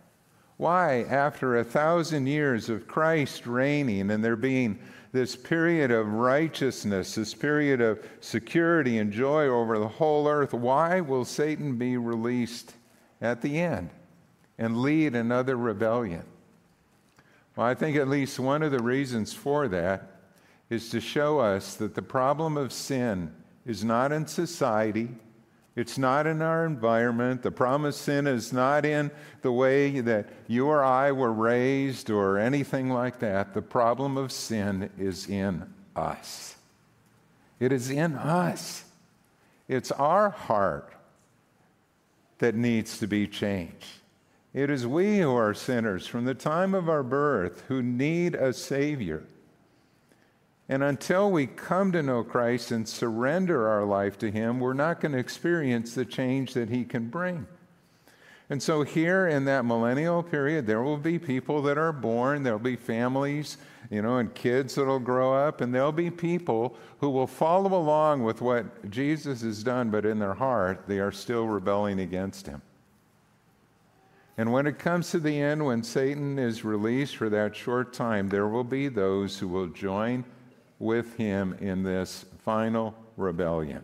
Why, 0.58 1.04
after 1.04 1.58
a 1.58 1.64
thousand 1.64 2.28
years 2.28 2.70
of 2.70 2.88
Christ 2.88 3.46
reigning 3.46 4.10
and 4.10 4.24
there 4.24 4.38
being 4.38 4.80
this 5.16 5.36
period 5.38 5.92
of 5.92 6.12
righteousness, 6.12 7.16
this 7.16 7.34
period 7.34 7.80
of 7.80 8.06
security 8.20 8.98
and 8.98 9.14
joy 9.14 9.48
over 9.48 9.80
the 9.80 9.88
whole 9.88 10.28
earth, 10.28 10.54
why 10.54 11.00
will 11.00 11.24
Satan 11.24 11.78
be 11.78 11.96
released 11.96 12.74
at 13.22 13.42
the 13.42 13.62
end 13.62 13.90
and 14.58 14.82
lead 14.82 15.16
another 15.16 15.56
rebellion? 15.56 16.24
Well, 17.56 17.66
I 17.66 17.76
think 17.76 17.96
at 17.96 18.10
least 18.10 18.40
one 18.40 18.62
of 18.62 18.74
the 18.74 18.84
reasons 18.84 19.32
for 19.32 19.70
that 19.70 20.20
is 20.70 20.90
to 20.90 21.00
show 21.00 21.40
us 21.40 21.76
that 21.76 21.96
the 21.96 22.02
problem 22.02 22.58
of 22.58 22.74
sin 22.74 23.34
is 23.66 23.86
not 23.86 24.12
in 24.12 24.28
society, 24.28 25.08
it's 25.76 25.98
not 25.98 26.26
in 26.26 26.42
our 26.42 26.66
environment. 26.66 27.42
The 27.42 27.52
problem 27.52 27.86
of 27.86 27.96
sin 27.96 28.28
is 28.28 28.54
not 28.54 28.86
in 28.86 29.12
the 29.42 29.52
way 29.52 30.00
that 30.00 30.30
you 30.48 30.68
or 30.68 30.84
I 30.84 31.12
were 31.12 31.34
raised 31.34 32.10
or 32.10 32.38
anything 32.38 32.90
like 32.90 33.20
that. 33.20 33.54
The 33.54 33.62
problem 33.62 34.18
of 34.18 34.32
sin 34.32 34.90
is 34.98 35.28
in 35.28 35.72
us. 35.96 36.56
It 37.60 37.74
is 37.74 37.90
in 37.90 38.16
us. 38.16 38.86
It's 39.68 39.92
our 39.92 40.30
heart 40.30 40.94
that 42.38 42.56
needs 42.56 42.98
to 43.00 43.08
be 43.08 43.28
changed. 43.28 43.86
It 44.54 44.70
is 44.70 44.88
we 44.88 45.20
who 45.20 45.36
are 45.36 45.54
sinners 45.54 46.08
from 46.08 46.24
the 46.24 46.34
time 46.34 46.74
of 46.74 46.88
our 46.88 47.04
birth 47.04 47.64
who 47.68 47.82
need 47.82 48.36
a 48.36 48.54
Savior. 48.54 49.24
And 50.68 50.82
until 50.82 51.32
we 51.32 51.46
come 51.46 51.92
to 51.92 52.02
know 52.02 52.24
Christ 52.24 52.72
and 52.72 52.88
surrender 52.88 53.68
our 53.68 53.86
life 53.86 54.18
to 54.20 54.32
Him, 54.32 54.60
we're 54.60 54.74
not 54.74 55.00
going 55.00 55.12
to 55.12 55.20
experience 55.20 55.94
the 55.94 56.06
change 56.06 56.54
that 56.54 56.70
He 56.70 56.84
can 56.84 57.08
bring. 57.08 57.46
And 58.50 58.62
so, 58.62 58.84
here 58.84 59.28
in 59.28 59.46
that 59.46 59.66
millennial 59.66 60.22
period, 60.22 60.68
there 60.68 60.82
will 60.82 60.98
be 60.98 61.18
people 61.18 61.62
that 61.64 61.78
are 61.78 61.92
born, 61.92 62.44
there'll 62.44 62.60
be 62.60 62.76
families, 62.76 63.58
you 63.90 64.02
know, 64.02 64.18
and 64.18 64.34
kids 64.34 64.76
that'll 64.76 65.00
grow 65.00 65.34
up, 65.34 65.62
and 65.62 65.74
there'll 65.74 65.92
be 65.92 66.12
people 66.12 66.76
who 67.00 67.10
will 67.10 67.28
follow 67.28 67.76
along 67.76 68.24
with 68.24 68.42
what 68.42 68.90
Jesus 68.90 69.42
has 69.42 69.64
done, 69.64 69.90
but 69.90 70.06
in 70.06 70.20
their 70.20 70.36
heart, 70.36 70.84
they 70.88 71.00
are 71.00 71.12
still 71.12 71.48
rebelling 71.48 72.00
against 72.00 72.46
Him. 72.46 72.62
And 74.38 74.52
when 74.52 74.68
it 74.68 74.80
comes 74.80 75.12
to 75.12 75.20
the 75.20 75.40
end, 75.40 75.66
when 75.66 75.82
Satan 75.82 76.38
is 76.38 76.66
released 76.66 77.16
for 77.16 77.30
that 77.30 77.56
short 77.56 77.94
time, 77.94 78.30
there 78.30 78.48
will 78.48 78.66
be 78.66 78.90
those 78.90 79.40
who 79.40 79.48
will 79.48 79.68
join 79.68 80.24
with 80.86 81.18
him 81.18 81.58
in 81.60 81.84
this 81.84 82.26
final 82.44 82.96
rebellion. 83.18 83.84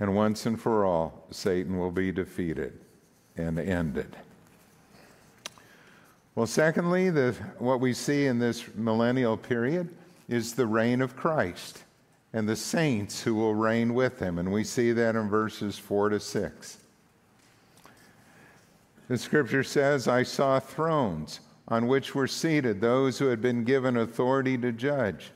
And 0.00 0.14
once 0.14 0.46
and 0.46 0.60
for 0.60 0.84
all, 0.84 1.26
Satan 1.30 1.78
will 1.78 1.90
be 1.90 2.12
defeated 2.12 2.78
and 3.36 3.58
ended. 3.58 4.16
Well, 6.34 6.46
secondly, 6.46 7.10
the, 7.10 7.32
what 7.58 7.80
we 7.80 7.92
see 7.92 8.26
in 8.26 8.38
this 8.38 8.64
millennial 8.74 9.36
period 9.36 9.88
is 10.28 10.54
the 10.54 10.66
reign 10.66 11.00
of 11.00 11.16
Christ 11.16 11.84
and 12.32 12.48
the 12.48 12.56
saints 12.56 13.22
who 13.22 13.34
will 13.34 13.54
reign 13.54 13.94
with 13.94 14.18
him. 14.18 14.38
And 14.38 14.52
we 14.52 14.64
see 14.64 14.90
that 14.92 15.14
in 15.14 15.28
verses 15.28 15.78
4 15.78 16.08
to 16.08 16.20
6. 16.20 16.78
The 19.06 19.18
scripture 19.18 19.62
says, 19.62 20.08
I 20.08 20.24
saw 20.24 20.58
thrones 20.58 21.40
on 21.68 21.86
which 21.86 22.14
were 22.14 22.26
seated 22.26 22.80
those 22.80 23.18
who 23.18 23.26
had 23.26 23.40
been 23.40 23.64
given 23.64 23.96
authority 23.96 24.58
to 24.58 24.72
judge. 24.72 25.32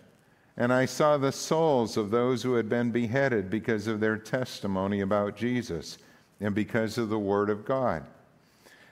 And 0.56 0.72
I 0.72 0.86
saw 0.86 1.16
the 1.16 1.32
souls 1.32 1.96
of 1.96 2.10
those 2.10 2.42
who 2.42 2.54
had 2.54 2.68
been 2.68 2.90
beheaded 2.90 3.48
because 3.48 3.86
of 3.86 4.00
their 4.00 4.16
testimony 4.16 5.00
about 5.00 5.36
Jesus 5.36 5.98
and 6.40 6.54
because 6.54 6.98
of 6.98 7.08
the 7.08 7.18
Word 7.18 7.48
of 7.48 7.64
God. 7.64 8.04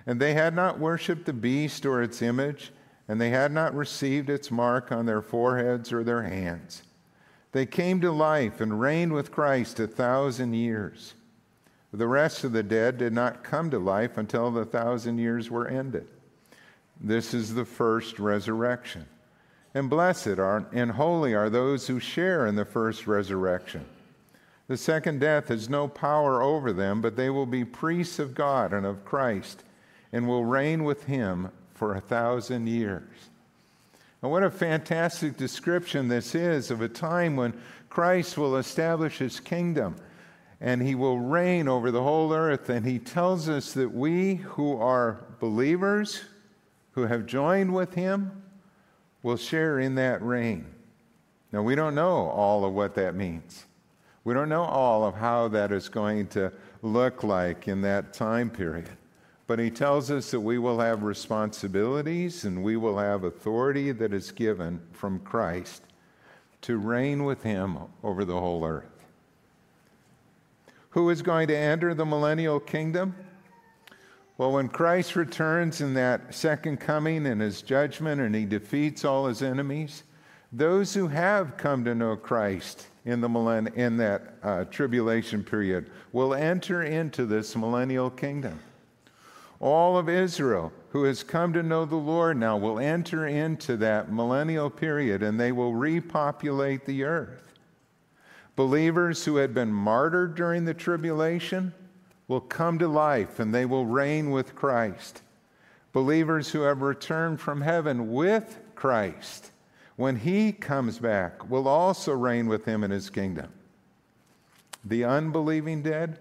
And 0.06 0.20
they 0.20 0.34
had 0.34 0.54
not 0.54 0.78
worshiped 0.78 1.26
the 1.26 1.32
beast 1.32 1.84
or 1.84 2.02
its 2.02 2.22
image, 2.22 2.72
and 3.08 3.20
they 3.20 3.30
had 3.30 3.52
not 3.52 3.74
received 3.74 4.30
its 4.30 4.50
mark 4.50 4.92
on 4.92 5.06
their 5.06 5.20
foreheads 5.20 5.92
or 5.92 6.04
their 6.04 6.22
hands. 6.22 6.82
They 7.52 7.66
came 7.66 8.00
to 8.00 8.12
life 8.12 8.60
and 8.60 8.80
reigned 8.80 9.12
with 9.12 9.32
Christ 9.32 9.80
a 9.80 9.86
thousand 9.86 10.54
years. 10.54 11.14
The 11.92 12.06
rest 12.06 12.44
of 12.44 12.52
the 12.52 12.62
dead 12.62 12.98
did 12.98 13.12
not 13.12 13.42
come 13.42 13.70
to 13.70 13.78
life 13.78 14.18
until 14.18 14.50
the 14.50 14.64
thousand 14.64 15.18
years 15.18 15.50
were 15.50 15.66
ended. 15.66 16.06
This 17.00 17.34
is 17.34 17.54
the 17.54 17.64
first 17.64 18.18
resurrection. 18.18 19.06
And 19.74 19.90
blessed 19.90 20.38
are 20.38 20.66
and 20.72 20.92
holy 20.92 21.34
are 21.34 21.50
those 21.50 21.86
who 21.86 22.00
share 22.00 22.46
in 22.46 22.56
the 22.56 22.64
first 22.64 23.06
resurrection. 23.06 23.84
The 24.68 24.76
second 24.76 25.20
death 25.20 25.48
has 25.48 25.68
no 25.68 25.86
power 25.86 26.42
over 26.42 26.72
them, 26.72 27.00
but 27.00 27.16
they 27.16 27.30
will 27.30 27.46
be 27.46 27.64
priests 27.64 28.18
of 28.18 28.34
God 28.34 28.72
and 28.72 28.84
of 28.84 29.04
Christ 29.04 29.62
and 30.12 30.26
will 30.26 30.44
reign 30.44 30.84
with 30.84 31.04
him 31.04 31.50
for 31.74 31.94
a 31.94 32.00
thousand 32.00 32.66
years. 32.66 33.28
And 34.22 34.30
what 34.30 34.42
a 34.42 34.50
fantastic 34.50 35.36
description 35.36 36.08
this 36.08 36.34
is 36.34 36.70
of 36.70 36.80
a 36.80 36.88
time 36.88 37.36
when 37.36 37.54
Christ 37.90 38.38
will 38.38 38.56
establish 38.56 39.18
his 39.18 39.38
kingdom 39.40 39.96
and 40.60 40.80
he 40.82 40.94
will 40.94 41.18
reign 41.18 41.68
over 41.68 41.90
the 41.90 42.02
whole 42.02 42.32
earth. 42.32 42.70
And 42.70 42.86
he 42.86 42.98
tells 42.98 43.48
us 43.48 43.72
that 43.74 43.92
we 43.92 44.36
who 44.36 44.76
are 44.78 45.24
believers, 45.38 46.24
who 46.96 47.02
have 47.02 47.26
joined 47.26 47.72
with 47.72 47.94
him, 47.94 48.42
will 49.22 49.36
share 49.36 49.78
in 49.78 49.94
that 49.94 50.20
reign. 50.22 50.66
Now, 51.52 51.62
we 51.62 51.74
don't 51.74 51.94
know 51.94 52.28
all 52.30 52.64
of 52.64 52.72
what 52.72 52.94
that 52.94 53.14
means. 53.14 53.66
We 54.24 54.32
don't 54.32 54.48
know 54.48 54.64
all 54.64 55.04
of 55.04 55.14
how 55.14 55.46
that 55.48 55.72
is 55.72 55.88
going 55.90 56.26
to 56.28 56.50
look 56.82 57.22
like 57.22 57.68
in 57.68 57.82
that 57.82 58.14
time 58.14 58.50
period. 58.50 58.88
But 59.46 59.58
he 59.58 59.70
tells 59.70 60.10
us 60.10 60.30
that 60.30 60.40
we 60.40 60.58
will 60.58 60.80
have 60.80 61.02
responsibilities 61.02 62.44
and 62.44 62.64
we 62.64 62.76
will 62.76 62.98
have 62.98 63.24
authority 63.24 63.92
that 63.92 64.14
is 64.14 64.32
given 64.32 64.80
from 64.92 65.20
Christ 65.20 65.82
to 66.62 66.78
reign 66.78 67.24
with 67.24 67.42
him 67.42 67.76
over 68.02 68.24
the 68.24 68.40
whole 68.40 68.64
earth. 68.64 69.04
Who 70.90 71.10
is 71.10 71.20
going 71.20 71.48
to 71.48 71.56
enter 71.56 71.92
the 71.92 72.06
millennial 72.06 72.58
kingdom? 72.58 73.14
Well, 74.38 74.52
when 74.52 74.68
Christ 74.68 75.16
returns 75.16 75.80
in 75.80 75.94
that 75.94 76.34
second 76.34 76.78
coming 76.78 77.24
in 77.24 77.40
his 77.40 77.62
judgment 77.62 78.20
and 78.20 78.34
he 78.34 78.44
defeats 78.44 79.04
all 79.04 79.26
his 79.26 79.42
enemies, 79.42 80.02
those 80.52 80.92
who 80.92 81.08
have 81.08 81.56
come 81.56 81.84
to 81.84 81.94
know 81.94 82.16
Christ 82.16 82.86
in, 83.06 83.22
the 83.22 83.28
millenn- 83.28 83.74
in 83.74 83.96
that 83.96 84.34
uh, 84.42 84.64
tribulation 84.64 85.42
period 85.42 85.90
will 86.12 86.34
enter 86.34 86.82
into 86.82 87.24
this 87.24 87.56
millennial 87.56 88.10
kingdom. 88.10 88.60
All 89.58 89.96
of 89.96 90.10
Israel 90.10 90.70
who 90.90 91.04
has 91.04 91.22
come 91.22 91.54
to 91.54 91.62
know 91.62 91.86
the 91.86 91.96
Lord 91.96 92.36
now 92.36 92.58
will 92.58 92.78
enter 92.78 93.26
into 93.26 93.78
that 93.78 94.12
millennial 94.12 94.68
period 94.68 95.22
and 95.22 95.40
they 95.40 95.50
will 95.50 95.74
repopulate 95.74 96.84
the 96.84 97.04
earth. 97.04 97.54
Believers 98.54 99.24
who 99.24 99.36
had 99.36 99.54
been 99.54 99.72
martyred 99.72 100.34
during 100.34 100.66
the 100.66 100.74
tribulation 100.74 101.72
will 102.28 102.40
come 102.40 102.78
to 102.78 102.88
life 102.88 103.38
and 103.38 103.54
they 103.54 103.64
will 103.64 103.86
reign 103.86 104.30
with 104.30 104.54
Christ. 104.54 105.22
Believers 105.92 106.50
who 106.50 106.62
have 106.62 106.82
returned 106.82 107.40
from 107.40 107.60
heaven 107.60 108.12
with 108.12 108.58
Christ, 108.74 109.52
when 109.96 110.16
he 110.16 110.52
comes 110.52 110.98
back, 110.98 111.48
will 111.48 111.68
also 111.68 112.12
reign 112.12 112.48
with 112.48 112.64
him 112.64 112.84
in 112.84 112.90
his 112.90 113.08
kingdom. 113.08 113.50
The 114.84 115.04
unbelieving 115.04 115.82
dead 115.82 116.18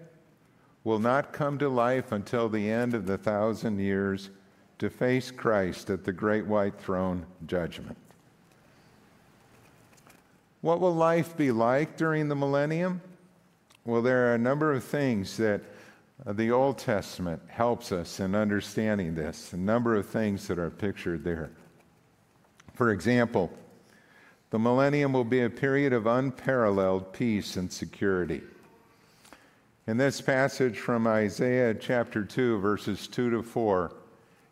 will 0.82 0.98
not 0.98 1.32
come 1.32 1.58
to 1.58 1.68
life 1.68 2.12
until 2.12 2.48
the 2.48 2.70
end 2.70 2.94
of 2.94 3.06
the 3.06 3.18
thousand 3.18 3.80
years 3.80 4.30
to 4.78 4.88
face 4.88 5.30
Christ 5.30 5.90
at 5.90 6.04
the 6.04 6.12
great 6.12 6.46
white 6.46 6.78
throne 6.78 7.26
judgment. 7.46 7.96
What 10.60 10.80
will 10.80 10.94
life 10.94 11.36
be 11.36 11.50
like 11.50 11.96
during 11.96 12.28
the 12.28 12.34
millennium? 12.34 13.00
Well, 13.84 14.02
there 14.02 14.28
are 14.28 14.34
a 14.34 14.38
number 14.38 14.72
of 14.72 14.84
things 14.84 15.36
that 15.36 15.60
Uh, 16.24 16.32
the 16.32 16.50
Old 16.50 16.78
Testament 16.78 17.42
helps 17.48 17.92
us 17.92 18.20
in 18.20 18.34
understanding 18.34 19.14
this, 19.14 19.52
a 19.52 19.56
number 19.56 19.96
of 19.96 20.06
things 20.06 20.48
that 20.48 20.58
are 20.58 20.70
pictured 20.70 21.24
there. 21.24 21.50
For 22.74 22.90
example, 22.90 23.52
the 24.50 24.58
millennium 24.58 25.12
will 25.12 25.24
be 25.24 25.42
a 25.42 25.50
period 25.50 25.92
of 25.92 26.06
unparalleled 26.06 27.12
peace 27.12 27.56
and 27.56 27.70
security. 27.70 28.42
In 29.86 29.98
this 29.98 30.20
passage 30.20 30.78
from 30.78 31.06
Isaiah 31.06 31.74
chapter 31.74 32.24
2, 32.24 32.58
verses 32.60 33.06
2 33.08 33.30
to 33.30 33.42
4, 33.42 33.92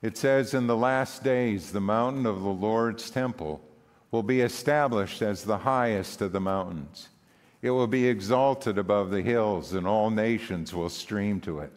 it 0.03 0.17
says, 0.19 0.53
In 0.53 0.67
the 0.67 0.77
last 0.77 1.25
days, 1.25 1.73
the 1.73 1.81
mountain 1.81 2.27
of 2.27 2.43
the 2.43 2.49
Lord's 2.49 3.11
temple 3.11 3.61
will 4.11 4.23
be 4.23 4.43
established 4.43 5.23
as 5.23 5.43
the 5.43 5.59
highest 5.59 6.21
of 6.21 6.33
the 6.33 6.41
mountains. 6.41 7.09
It 7.65 7.71
will 7.71 7.87
be 7.87 8.07
exalted 8.07 8.77
above 8.77 9.09
the 9.09 9.23
hills, 9.23 9.73
and 9.73 9.87
all 9.87 10.11
nations 10.11 10.75
will 10.75 10.91
stream 10.91 11.41
to 11.41 11.61
it. 11.61 11.73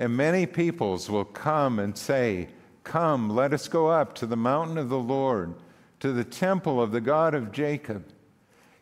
And 0.00 0.16
many 0.16 0.46
peoples 0.46 1.08
will 1.08 1.24
come 1.24 1.78
and 1.78 1.96
say, 1.96 2.48
Come, 2.82 3.30
let 3.30 3.52
us 3.52 3.68
go 3.68 3.86
up 3.86 4.16
to 4.16 4.26
the 4.26 4.36
mountain 4.36 4.76
of 4.76 4.88
the 4.88 4.98
Lord, 4.98 5.54
to 6.00 6.12
the 6.12 6.24
temple 6.24 6.82
of 6.82 6.90
the 6.90 7.00
God 7.00 7.34
of 7.34 7.52
Jacob. 7.52 8.04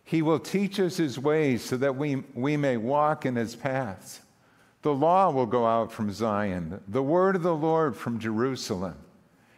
He 0.02 0.22
will 0.22 0.38
teach 0.38 0.80
us 0.80 0.96
his 0.96 1.18
ways 1.18 1.62
so 1.62 1.76
that 1.76 1.96
we, 1.96 2.24
we 2.32 2.56
may 2.56 2.78
walk 2.78 3.26
in 3.26 3.36
his 3.36 3.54
paths. 3.54 4.22
The 4.80 4.94
law 4.94 5.30
will 5.30 5.44
go 5.44 5.66
out 5.66 5.92
from 5.92 6.10
Zion, 6.10 6.80
the 6.88 7.02
word 7.02 7.36
of 7.36 7.42
the 7.42 7.54
Lord 7.54 7.94
from 7.94 8.18
Jerusalem. 8.18 8.96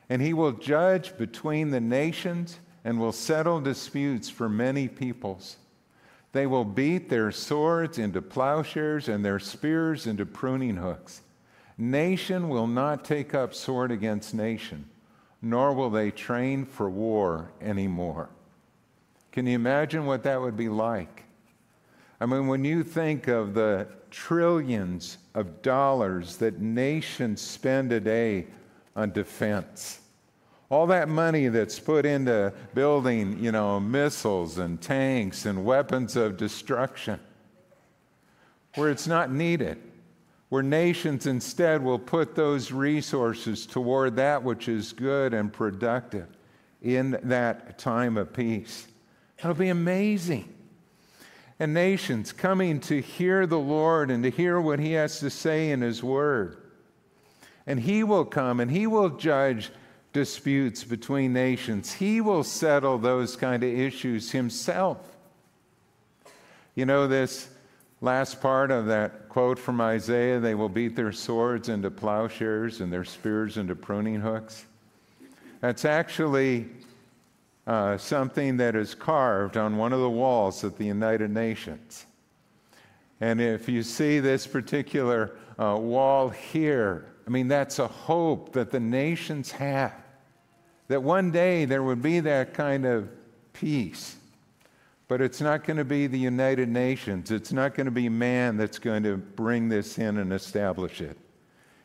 And 0.08 0.20
he 0.20 0.32
will 0.32 0.50
judge 0.50 1.16
between 1.16 1.70
the 1.70 1.80
nations 1.80 2.58
and 2.82 2.98
will 2.98 3.12
settle 3.12 3.60
disputes 3.60 4.28
for 4.28 4.48
many 4.48 4.88
peoples. 4.88 5.58
They 6.36 6.46
will 6.46 6.66
beat 6.66 7.08
their 7.08 7.32
swords 7.32 7.96
into 7.96 8.20
plowshares 8.20 9.08
and 9.08 9.24
their 9.24 9.38
spears 9.38 10.06
into 10.06 10.26
pruning 10.26 10.76
hooks. 10.76 11.22
Nation 11.78 12.50
will 12.50 12.66
not 12.66 13.06
take 13.06 13.34
up 13.34 13.54
sword 13.54 13.90
against 13.90 14.34
nation, 14.34 14.84
nor 15.40 15.72
will 15.72 15.88
they 15.88 16.10
train 16.10 16.66
for 16.66 16.90
war 16.90 17.52
anymore. 17.62 18.28
Can 19.32 19.46
you 19.46 19.54
imagine 19.54 20.04
what 20.04 20.24
that 20.24 20.38
would 20.38 20.58
be 20.58 20.68
like? 20.68 21.24
I 22.20 22.26
mean, 22.26 22.48
when 22.48 22.66
you 22.66 22.84
think 22.84 23.28
of 23.28 23.54
the 23.54 23.88
trillions 24.10 25.16
of 25.32 25.62
dollars 25.62 26.36
that 26.36 26.60
nations 26.60 27.40
spend 27.40 27.92
a 27.92 28.00
day 28.00 28.48
on 28.94 29.10
defense, 29.10 30.00
all 30.68 30.86
that 30.88 31.08
money 31.08 31.48
that's 31.48 31.78
put 31.78 32.04
into 32.04 32.52
building, 32.74 33.38
you 33.42 33.52
know, 33.52 33.78
missiles 33.78 34.58
and 34.58 34.80
tanks 34.80 35.46
and 35.46 35.64
weapons 35.64 36.16
of 36.16 36.36
destruction, 36.36 37.20
where 38.74 38.90
it's 38.90 39.06
not 39.06 39.32
needed, 39.32 39.78
where 40.48 40.62
nations 40.62 41.26
instead 41.26 41.82
will 41.82 41.98
put 41.98 42.34
those 42.34 42.72
resources 42.72 43.64
toward 43.64 44.16
that 44.16 44.42
which 44.42 44.68
is 44.68 44.92
good 44.92 45.32
and 45.32 45.52
productive 45.52 46.26
in 46.82 47.18
that 47.22 47.78
time 47.78 48.16
of 48.16 48.32
peace. 48.32 48.86
It'll 49.38 49.54
be 49.54 49.68
amazing. 49.68 50.52
And 51.58 51.72
nations 51.72 52.32
coming 52.32 52.80
to 52.80 53.00
hear 53.00 53.46
the 53.46 53.58
Lord 53.58 54.10
and 54.10 54.22
to 54.24 54.30
hear 54.30 54.60
what 54.60 54.78
He 54.78 54.92
has 54.92 55.20
to 55.20 55.30
say 55.30 55.70
in 55.70 55.80
His 55.80 56.02
Word. 56.02 56.58
And 57.66 57.80
He 57.80 58.02
will 58.02 58.24
come 58.24 58.60
and 58.60 58.70
He 58.70 58.86
will 58.86 59.10
judge 59.10 59.70
disputes 60.16 60.82
between 60.82 61.34
nations. 61.34 61.92
He 61.92 62.22
will 62.22 62.42
settle 62.42 62.96
those 62.96 63.36
kind 63.36 63.62
of 63.62 63.68
issues 63.68 64.30
Himself. 64.30 64.96
You 66.74 66.86
know, 66.86 67.06
this 67.06 67.50
last 68.00 68.40
part 68.40 68.70
of 68.70 68.86
that 68.86 69.28
quote 69.28 69.58
from 69.58 69.78
Isaiah 69.78 70.40
they 70.40 70.54
will 70.54 70.70
beat 70.70 70.96
their 70.96 71.12
swords 71.12 71.68
into 71.68 71.90
plowshares 71.90 72.80
and 72.80 72.90
their 72.90 73.04
spears 73.04 73.58
into 73.58 73.74
pruning 73.74 74.18
hooks. 74.18 74.64
That's 75.60 75.84
actually 75.84 76.68
uh, 77.66 77.98
something 77.98 78.56
that 78.56 78.74
is 78.74 78.94
carved 78.94 79.58
on 79.58 79.76
one 79.76 79.92
of 79.92 80.00
the 80.00 80.08
walls 80.08 80.64
at 80.64 80.78
the 80.78 80.86
United 80.86 81.30
Nations. 81.30 82.06
And 83.20 83.38
if 83.38 83.68
you 83.68 83.82
see 83.82 84.20
this 84.20 84.46
particular 84.46 85.36
uh, 85.58 85.76
wall 85.78 86.30
here, 86.30 87.04
I 87.26 87.30
mean, 87.30 87.48
that's 87.48 87.78
a 87.80 87.88
hope 87.88 88.54
that 88.54 88.70
the 88.70 88.80
nations 88.80 89.50
have. 89.50 90.05
That 90.88 91.02
one 91.02 91.30
day 91.30 91.64
there 91.64 91.82
would 91.82 92.02
be 92.02 92.20
that 92.20 92.54
kind 92.54 92.86
of 92.86 93.08
peace. 93.52 94.16
But 95.08 95.20
it's 95.20 95.40
not 95.40 95.64
going 95.64 95.76
to 95.76 95.84
be 95.84 96.06
the 96.06 96.18
United 96.18 96.68
Nations. 96.68 97.30
It's 97.30 97.52
not 97.52 97.74
going 97.74 97.84
to 97.84 97.92
be 97.92 98.08
man 98.08 98.56
that's 98.56 98.78
going 98.78 99.04
to 99.04 99.16
bring 99.16 99.68
this 99.68 99.98
in 99.98 100.18
and 100.18 100.32
establish 100.32 101.00
it. 101.00 101.16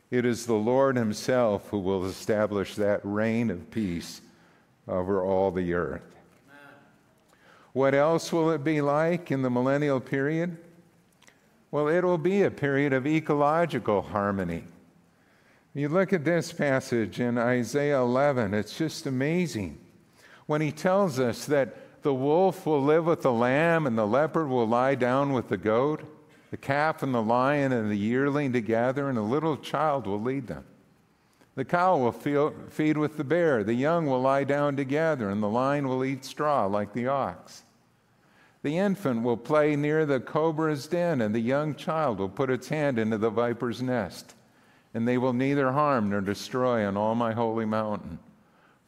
It 0.09 0.25
is 0.25 0.45
the 0.45 0.53
Lord 0.53 0.97
Himself 0.97 1.69
who 1.69 1.79
will 1.79 2.05
establish 2.05 2.75
that 2.75 2.99
reign 3.03 3.49
of 3.49 3.69
peace 3.71 4.21
over 4.87 5.23
all 5.23 5.51
the 5.51 5.73
earth. 5.73 6.01
What 7.73 7.95
else 7.95 8.33
will 8.33 8.51
it 8.51 8.63
be 8.63 8.81
like 8.81 9.31
in 9.31 9.43
the 9.43 9.49
millennial 9.49 10.01
period? 10.01 10.57
Well, 11.69 11.87
it 11.87 12.03
will 12.03 12.17
be 12.17 12.43
a 12.43 12.51
period 12.51 12.91
of 12.91 13.07
ecological 13.07 14.01
harmony. 14.01 14.65
You 15.73 15.87
look 15.87 16.11
at 16.11 16.25
this 16.25 16.51
passage 16.51 17.21
in 17.21 17.37
Isaiah 17.37 18.01
11, 18.01 18.53
it's 18.53 18.77
just 18.77 19.05
amazing. 19.05 19.79
When 20.45 20.59
he 20.59 20.71
tells 20.71 21.17
us 21.17 21.45
that 21.45 22.01
the 22.03 22.13
wolf 22.13 22.65
will 22.65 22.83
live 22.83 23.05
with 23.05 23.21
the 23.21 23.31
lamb 23.31 23.87
and 23.87 23.97
the 23.97 24.05
leopard 24.05 24.49
will 24.49 24.67
lie 24.67 24.95
down 24.95 25.31
with 25.31 25.47
the 25.47 25.55
goat, 25.55 26.03
the 26.49 26.57
calf 26.57 27.03
and 27.03 27.13
the 27.13 27.21
lion 27.21 27.71
and 27.71 27.89
the 27.89 27.97
yearling 27.97 28.51
together, 28.51 29.07
and 29.07 29.17
a 29.17 29.21
little 29.21 29.55
child 29.55 30.07
will 30.07 30.21
lead 30.21 30.47
them. 30.47 30.65
The 31.55 31.63
cow 31.63 31.97
will 31.97 32.11
feel, 32.11 32.53
feed 32.69 32.97
with 32.97 33.15
the 33.15 33.23
bear, 33.23 33.63
the 33.63 33.73
young 33.73 34.07
will 34.07 34.21
lie 34.21 34.43
down 34.43 34.75
together, 34.75 35.29
and 35.29 35.41
the 35.41 35.47
lion 35.47 35.87
will 35.87 36.03
eat 36.03 36.25
straw 36.25 36.65
like 36.65 36.91
the 36.91 37.07
ox. 37.07 37.63
The 38.61 38.77
infant 38.77 39.23
will 39.23 39.37
play 39.37 39.77
near 39.77 40.05
the 40.05 40.19
cobra's 40.19 40.87
den, 40.87 41.21
and 41.21 41.33
the 41.33 41.39
young 41.39 41.75
child 41.75 42.19
will 42.19 42.29
put 42.29 42.49
its 42.49 42.67
hand 42.67 42.99
into 42.99 43.17
the 43.17 43.29
viper's 43.29 43.81
nest. 43.81 44.35
And 44.93 45.07
they 45.07 45.17
will 45.17 45.33
neither 45.33 45.71
harm 45.71 46.09
nor 46.09 46.21
destroy 46.21 46.85
on 46.85 46.97
all 46.97 47.15
my 47.15 47.33
holy 47.33 47.65
mountain. 47.65 48.19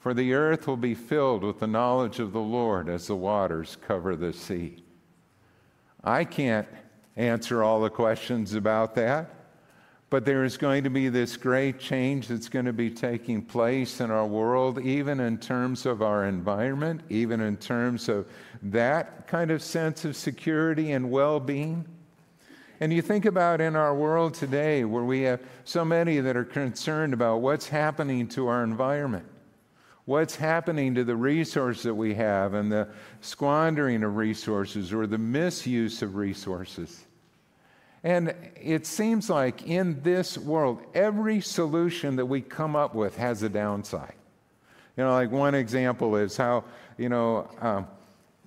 for 0.03 0.13
the 0.13 0.33
earth 0.33 0.67
will 0.67 0.75
be 0.75 0.93
filled 0.93 1.45
with 1.45 1.61
the 1.61 1.67
knowledge 1.67 2.19
of 2.19 2.33
the 2.33 2.41
Lord 2.41 2.89
as 2.89 3.07
the 3.07 3.15
waters 3.15 3.77
cover 3.87 4.17
the 4.17 4.33
sea. 4.33 4.83
I 6.03 6.25
can't 6.25 6.67
answer 7.15 7.63
all 7.63 7.79
the 7.79 7.89
questions 7.89 8.53
about 8.53 8.95
that, 8.95 9.33
but 10.09 10.25
there 10.25 10.43
is 10.43 10.57
going 10.57 10.83
to 10.83 10.89
be 10.89 11.07
this 11.07 11.37
great 11.37 11.79
change 11.79 12.27
that's 12.27 12.49
going 12.49 12.65
to 12.65 12.73
be 12.73 12.89
taking 12.89 13.41
place 13.41 14.01
in 14.01 14.11
our 14.11 14.27
world, 14.27 14.81
even 14.81 15.21
in 15.21 15.37
terms 15.37 15.85
of 15.85 16.01
our 16.01 16.25
environment, 16.25 16.99
even 17.07 17.39
in 17.39 17.55
terms 17.55 18.09
of 18.09 18.27
that 18.61 19.25
kind 19.25 19.51
of 19.51 19.63
sense 19.63 20.03
of 20.03 20.17
security 20.17 20.91
and 20.91 21.09
well 21.09 21.39
being. 21.39 21.85
And 22.79 22.91
you 22.91 23.01
think 23.01 23.25
about 23.25 23.61
in 23.61 23.75
our 23.75 23.95
world 23.95 24.33
today 24.33 24.83
where 24.83 25.03
we 25.03 25.21
have 25.21 25.41
so 25.63 25.85
many 25.85 26.19
that 26.19 26.35
are 26.35 26.43
concerned 26.43 27.13
about 27.13 27.41
what's 27.41 27.67
happening 27.67 28.27
to 28.29 28.47
our 28.47 28.63
environment, 28.63 29.25
what's 30.05 30.35
happening 30.35 30.95
to 30.95 31.03
the 31.03 31.15
resources 31.15 31.83
that 31.83 31.93
we 31.93 32.13
have, 32.15 32.55
and 32.55 32.71
the 32.71 32.87
squandering 33.21 34.03
of 34.03 34.15
resources 34.15 34.91
or 34.91 35.07
the 35.07 35.17
misuse 35.17 36.01
of 36.01 36.15
resources. 36.15 37.05
And 38.03 38.35
it 38.61 38.85
seems 38.85 39.29
like 39.29 39.65
in 39.65 40.01
this 40.01 40.37
world, 40.37 40.81
every 40.93 41.39
solution 41.39 42.17
that 42.17 42.25
we 42.25 42.41
come 42.41 42.75
up 42.75 42.93
with 42.95 43.15
has 43.15 43.43
a 43.43 43.49
downside. 43.49 44.15
You 44.97 45.05
know, 45.05 45.11
like 45.11 45.31
one 45.31 45.55
example 45.55 46.17
is 46.17 46.35
how, 46.35 46.65
you 46.97 47.07
know, 47.07 47.47
um, 47.61 47.87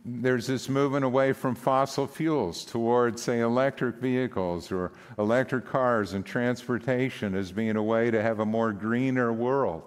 there's 0.08 0.46
this 0.46 0.68
movement 0.68 1.04
away 1.04 1.32
from 1.32 1.56
fossil 1.56 2.06
fuels 2.06 2.64
towards, 2.64 3.22
say, 3.22 3.40
electric 3.40 3.96
vehicles 3.96 4.70
or 4.70 4.92
electric 5.18 5.66
cars 5.66 6.12
and 6.12 6.24
transportation 6.24 7.34
as 7.34 7.50
being 7.50 7.74
a 7.74 7.82
way 7.82 8.12
to 8.12 8.22
have 8.22 8.38
a 8.38 8.46
more 8.46 8.72
greener 8.72 9.32
world. 9.32 9.82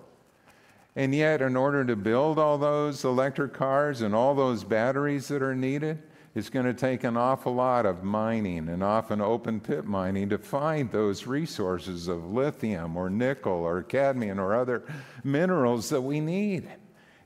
And 0.98 1.16
yet, 1.16 1.42
in 1.42 1.56
order 1.56 1.86
to 1.86 1.96
build 1.96 2.38
all 2.38 2.58
those 2.58 3.06
electric 3.06 3.54
cars 3.54 4.02
and 4.02 4.14
all 4.14 4.36
those 4.36 4.66
batteries 4.66 5.30
that 5.30 5.42
are 5.42 5.56
needed, 5.56 6.04
it's 6.36 6.50
going 6.50 6.66
to 6.66 6.74
take 6.74 7.06
an 7.06 7.16
awful 7.16 7.56
lot 7.56 7.86
of 7.86 8.04
mining 8.04 8.68
and 8.68 8.84
often 8.84 9.22
open 9.22 9.62
pit 9.62 9.86
mining 9.86 10.28
to 10.30 10.38
find 10.38 10.92
those 10.92 11.28
resources 11.28 12.10
of 12.10 12.30
lithium 12.30 12.98
or 12.98 13.10
nickel 13.10 13.54
or 13.54 13.84
cadmium 13.84 14.40
or 14.40 14.54
other 14.54 14.84
minerals 15.24 15.88
that 15.90 16.02
we 16.02 16.20
need. 16.20 16.68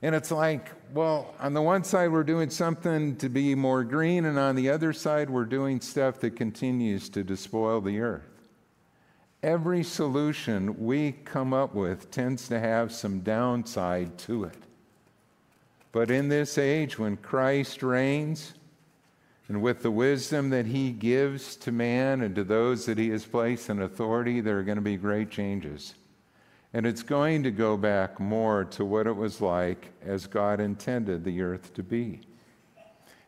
And 0.04 0.14
it's 0.14 0.30
like, 0.30 0.68
well, 0.92 1.34
on 1.40 1.54
the 1.54 1.62
one 1.62 1.82
side, 1.82 2.12
we're 2.12 2.24
doing 2.24 2.50
something 2.50 3.16
to 3.16 3.30
be 3.30 3.54
more 3.54 3.82
green, 3.82 4.26
and 4.26 4.38
on 4.38 4.54
the 4.54 4.68
other 4.68 4.92
side, 4.92 5.30
we're 5.30 5.46
doing 5.46 5.80
stuff 5.80 6.20
that 6.20 6.36
continues 6.36 7.08
to 7.08 7.24
despoil 7.24 7.80
the 7.80 8.00
earth. 8.00 8.50
Every 9.42 9.82
solution 9.82 10.84
we 10.84 11.12
come 11.12 11.54
up 11.54 11.74
with 11.74 12.10
tends 12.10 12.48
to 12.48 12.60
have 12.60 12.92
some 12.92 13.20
downside 13.20 14.18
to 14.18 14.44
it. 14.44 14.58
But 15.90 16.10
in 16.10 16.28
this 16.28 16.58
age, 16.58 16.98
when 16.98 17.16
Christ 17.16 17.82
reigns, 17.82 18.52
and 19.48 19.62
with 19.62 19.80
the 19.80 19.90
wisdom 19.90 20.50
that 20.50 20.66
he 20.66 20.90
gives 20.90 21.56
to 21.56 21.72
man 21.72 22.20
and 22.20 22.34
to 22.34 22.44
those 22.44 22.84
that 22.84 22.98
he 22.98 23.08
has 23.08 23.24
placed 23.24 23.70
in 23.70 23.80
authority, 23.80 24.42
there 24.42 24.58
are 24.58 24.64
going 24.64 24.76
to 24.76 24.82
be 24.82 24.98
great 24.98 25.30
changes. 25.30 25.94
And 26.74 26.84
it's 26.86 27.04
going 27.04 27.44
to 27.44 27.52
go 27.52 27.76
back 27.76 28.18
more 28.18 28.64
to 28.64 28.84
what 28.84 29.06
it 29.06 29.14
was 29.14 29.40
like 29.40 29.92
as 30.04 30.26
God 30.26 30.58
intended 30.58 31.22
the 31.22 31.40
earth 31.40 31.72
to 31.74 31.84
be. 31.84 32.20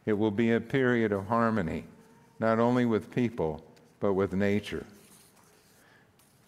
It 0.04 0.14
will 0.14 0.32
be 0.32 0.52
a 0.52 0.60
period 0.60 1.12
of 1.12 1.28
harmony, 1.28 1.84
not 2.40 2.58
only 2.58 2.84
with 2.84 3.12
people, 3.12 3.64
but 4.00 4.14
with 4.14 4.32
nature. 4.32 4.84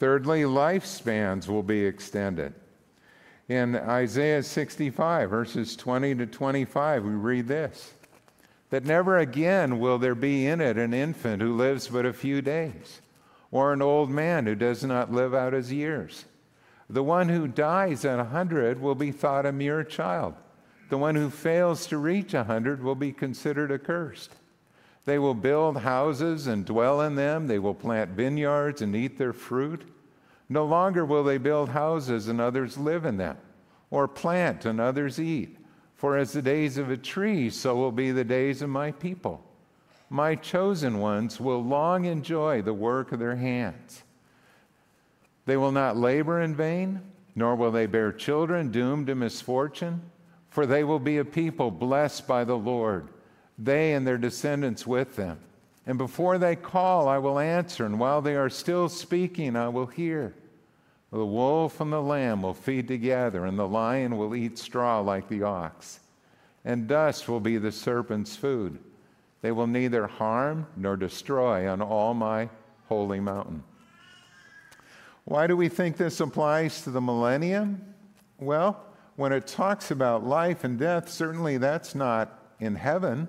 Thirdly, 0.01 0.43
lifespans 0.43 1.47
will 1.47 1.63
be 1.63 1.85
extended. 1.87 2.53
In 3.49 3.77
Isaiah 3.77 4.43
65, 4.43 5.31
verses 5.31 5.77
20 5.77 6.17
to 6.17 6.27
25, 6.27 7.05
we 7.05 7.11
read 7.13 7.49
this 7.49 7.95
that 8.71 8.85
never 8.85 9.19
again 9.19 9.79
will 9.79 9.99
there 9.99 10.15
be 10.15 10.47
in 10.47 10.61
it 10.61 10.77
an 10.77 10.93
infant 10.93 11.41
who 11.41 11.57
lives 11.57 11.89
but 11.89 12.05
a 12.05 12.13
few 12.13 12.43
days, 12.43 13.01
or 13.51 13.73
an 13.73 13.81
old 13.81 14.11
man 14.11 14.45
who 14.45 14.55
does 14.55 14.85
not 14.85 15.11
live 15.11 15.33
out 15.33 15.55
his 15.55 15.73
years. 15.73 16.27
The 16.91 17.03
one 17.03 17.29
who 17.29 17.47
dies 17.47 18.05
at 18.05 18.19
a 18.19 18.25
100 18.25 18.81
will 18.81 18.95
be 18.95 19.13
thought 19.13 19.45
a 19.45 19.53
mere 19.53 19.85
child. 19.85 20.35
The 20.89 20.99
one 20.99 21.15
who 21.15 21.29
fails 21.29 21.87
to 21.87 21.99
reach 21.99 22.33
a 22.33 22.39
100 22.39 22.83
will 22.83 22.95
be 22.95 23.13
considered 23.13 23.71
accursed. 23.71 24.35
They 25.05 25.19
will 25.19 25.35
build 25.35 25.79
houses 25.79 26.47
and 26.47 26.65
dwell 26.65 27.03
in 27.03 27.15
them. 27.15 27.47
They 27.47 27.59
will 27.59 27.75
plant 27.75 28.11
vineyards 28.11 28.81
and 28.81 28.97
eat 28.97 29.19
their 29.19 29.33
fruit. 29.33 29.85
No 30.49 30.65
longer 30.65 31.05
will 31.05 31.25
they 31.25 31.39
build 31.39 31.71
houses 31.71 32.29
and 32.29 32.41
others 32.41 32.79
live 32.79 33.05
in 33.05 33.19
them, 33.19 33.37
or 33.91 34.09
plant 34.09 34.65
and 34.65 34.81
others 34.81 35.21
eat. 35.21 35.59
For 35.95 36.17
as 36.17 36.33
the 36.33 36.43
days 36.43 36.79
of 36.79 36.91
a 36.91 36.97
tree, 36.97 37.51
so 37.51 37.75
will 37.77 37.93
be 37.93 38.13
the 38.13 38.25
days 38.25 38.63
of 38.63 38.71
my 38.71 38.93
people. 38.93 39.45
My 40.09 40.37
chosen 40.37 41.01
ones 41.01 41.39
will 41.39 41.63
long 41.63 42.07
enjoy 42.07 42.63
the 42.63 42.73
work 42.73 43.13
of 43.13 43.19
their 43.19 43.37
hands. 43.37 44.05
They 45.49 45.57
will 45.57 45.73
not 45.73 45.97
labor 45.97 46.43
in 46.43 46.55
vain, 46.55 47.01
nor 47.35 47.57
will 47.57 47.71
they 47.71 47.87
bear 47.87 48.13
children 48.13 48.71
doomed 48.71 49.07
to 49.07 49.15
misfortune, 49.15 50.03
for 50.51 50.67
they 50.67 50.85
will 50.85 50.99
be 50.99 51.17
a 51.17 51.25
people 51.25 51.71
blessed 51.71 52.29
by 52.29 52.45
the 52.45 52.59
Lord, 52.59 53.09
they 53.57 53.95
and 53.95 54.07
their 54.07 54.19
descendants 54.19 54.87
with 54.87 55.17
them. 55.17 55.39
And 55.87 55.97
before 55.97 56.37
they 56.37 56.55
call, 56.55 57.09
I 57.09 57.17
will 57.17 57.39
answer, 57.39 57.87
and 57.87 57.99
while 57.99 58.21
they 58.21 58.37
are 58.37 58.51
still 58.51 58.91
speaking, 58.91 59.57
I 59.57 59.69
will 59.69 59.87
hear. 59.87 60.35
The 61.11 61.25
wolf 61.25 61.81
and 61.81 61.91
the 61.91 62.03
lamb 62.03 62.43
will 62.43 62.53
feed 62.53 62.87
together, 62.87 63.47
and 63.47 63.59
the 63.59 63.67
lion 63.67 64.19
will 64.19 64.35
eat 64.35 64.59
straw 64.59 65.01
like 65.01 65.31
the 65.31 65.45
ox, 65.45 66.01
and 66.63 66.87
dust 66.87 67.27
will 67.27 67.41
be 67.41 67.57
the 67.57 67.73
serpent's 67.73 68.37
food. 68.37 68.79
They 69.41 69.53
will 69.53 69.67
neither 69.67 70.09
harm 70.09 70.67
nor 70.77 70.99
destroy 70.99 71.67
on 71.67 71.81
all 71.81 72.13
my 72.13 72.51
holy 72.91 73.21
mountain. 73.21 73.63
Why 75.29 75.47
do 75.47 75.59
we 75.59 75.69
think 75.69 75.99
this 75.99 76.21
applies 76.21 76.81
to 76.83 76.91
the 76.91 77.03
millennium? 77.03 77.85
Well, 78.41 78.83
when 79.17 79.31
it 79.31 79.47
talks 79.47 79.91
about 79.91 80.27
life 80.27 80.65
and 80.65 80.79
death, 80.79 81.11
certainly 81.11 81.59
that's 81.59 81.95
not 81.95 82.43
in 82.61 82.75
heaven. 82.75 83.29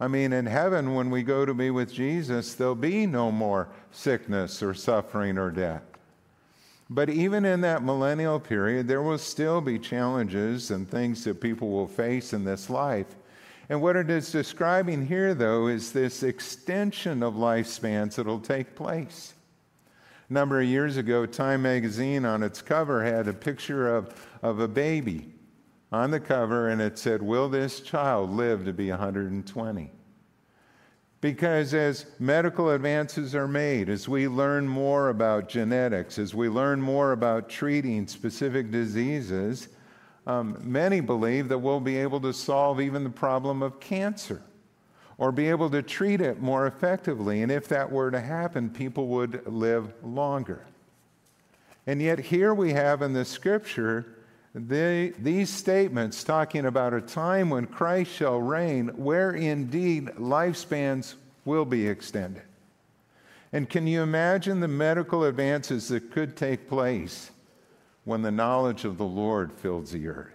I 0.00 0.08
mean, 0.08 0.32
in 0.32 0.46
heaven, 0.46 0.94
when 0.94 1.10
we 1.10 1.22
go 1.22 1.44
to 1.44 1.52
be 1.52 1.70
with 1.70 1.92
Jesus, 1.92 2.54
there'll 2.54 2.74
be 2.74 3.04
no 3.04 3.30
more 3.30 3.68
sickness 3.90 4.62
or 4.62 4.72
suffering 4.72 5.36
or 5.36 5.50
death. 5.50 5.82
But 6.88 7.10
even 7.10 7.44
in 7.44 7.60
that 7.60 7.82
millennial 7.82 8.40
period, 8.40 8.88
there 8.88 9.02
will 9.02 9.18
still 9.18 9.60
be 9.60 9.78
challenges 9.78 10.70
and 10.70 10.90
things 10.90 11.24
that 11.24 11.42
people 11.42 11.68
will 11.68 11.88
face 11.88 12.32
in 12.32 12.46
this 12.46 12.70
life. 12.70 13.16
And 13.68 13.82
what 13.82 13.96
it 13.96 14.08
is 14.08 14.32
describing 14.32 15.04
here, 15.06 15.34
though, 15.34 15.66
is 15.66 15.92
this 15.92 16.22
extension 16.22 17.22
of 17.22 17.34
lifespans 17.34 18.14
that 18.14 18.24
will 18.24 18.40
take 18.40 18.74
place. 18.74 19.34
Number 20.30 20.60
of 20.60 20.66
years 20.66 20.98
ago, 20.98 21.24
Time 21.24 21.62
magazine 21.62 22.26
on 22.26 22.42
its 22.42 22.60
cover 22.60 23.02
had 23.02 23.28
a 23.28 23.32
picture 23.32 23.94
of, 23.94 24.14
of 24.42 24.60
a 24.60 24.68
baby 24.68 25.32
on 25.90 26.10
the 26.10 26.20
cover, 26.20 26.68
and 26.68 26.82
it 26.82 26.98
said, 26.98 27.22
Will 27.22 27.48
this 27.48 27.80
child 27.80 28.30
live 28.30 28.66
to 28.66 28.74
be 28.74 28.90
120? 28.90 29.90
Because 31.20 31.74
as 31.74 32.06
medical 32.18 32.70
advances 32.70 33.34
are 33.34 33.48
made, 33.48 33.88
as 33.88 34.06
we 34.06 34.28
learn 34.28 34.68
more 34.68 35.08
about 35.08 35.48
genetics, 35.48 36.18
as 36.18 36.34
we 36.34 36.48
learn 36.48 36.80
more 36.80 37.12
about 37.12 37.48
treating 37.48 38.06
specific 38.06 38.70
diseases, 38.70 39.68
um, 40.26 40.58
many 40.62 41.00
believe 41.00 41.48
that 41.48 41.58
we'll 41.58 41.80
be 41.80 41.96
able 41.96 42.20
to 42.20 42.34
solve 42.34 42.80
even 42.80 43.02
the 43.02 43.10
problem 43.10 43.62
of 43.62 43.80
cancer 43.80 44.42
or 45.18 45.32
be 45.32 45.50
able 45.50 45.68
to 45.68 45.82
treat 45.82 46.20
it 46.20 46.40
more 46.40 46.66
effectively. 46.66 47.42
And 47.42 47.50
if 47.50 47.68
that 47.68 47.90
were 47.90 48.10
to 48.10 48.20
happen, 48.20 48.70
people 48.70 49.08
would 49.08 49.46
live 49.46 49.92
longer. 50.02 50.64
And 51.86 52.00
yet, 52.00 52.20
here 52.20 52.54
we 52.54 52.72
have 52.72 53.02
in 53.02 53.12
the 53.12 53.24
scripture 53.24 54.06
the, 54.54 55.12
these 55.18 55.50
statements 55.50 56.24
talking 56.24 56.66
about 56.66 56.94
a 56.94 57.00
time 57.00 57.50
when 57.50 57.66
Christ 57.66 58.12
shall 58.12 58.40
reign, 58.40 58.88
where 58.88 59.32
indeed 59.32 60.06
lifespans 60.18 61.14
will 61.44 61.64
be 61.64 61.86
extended. 61.88 62.42
And 63.52 63.68
can 63.68 63.86
you 63.86 64.02
imagine 64.02 64.60
the 64.60 64.68
medical 64.68 65.24
advances 65.24 65.88
that 65.88 66.10
could 66.10 66.36
take 66.36 66.68
place 66.68 67.30
when 68.04 68.22
the 68.22 68.30
knowledge 68.30 68.84
of 68.84 68.98
the 68.98 69.04
Lord 69.04 69.52
fills 69.52 69.90
the 69.90 70.08
earth 70.08 70.34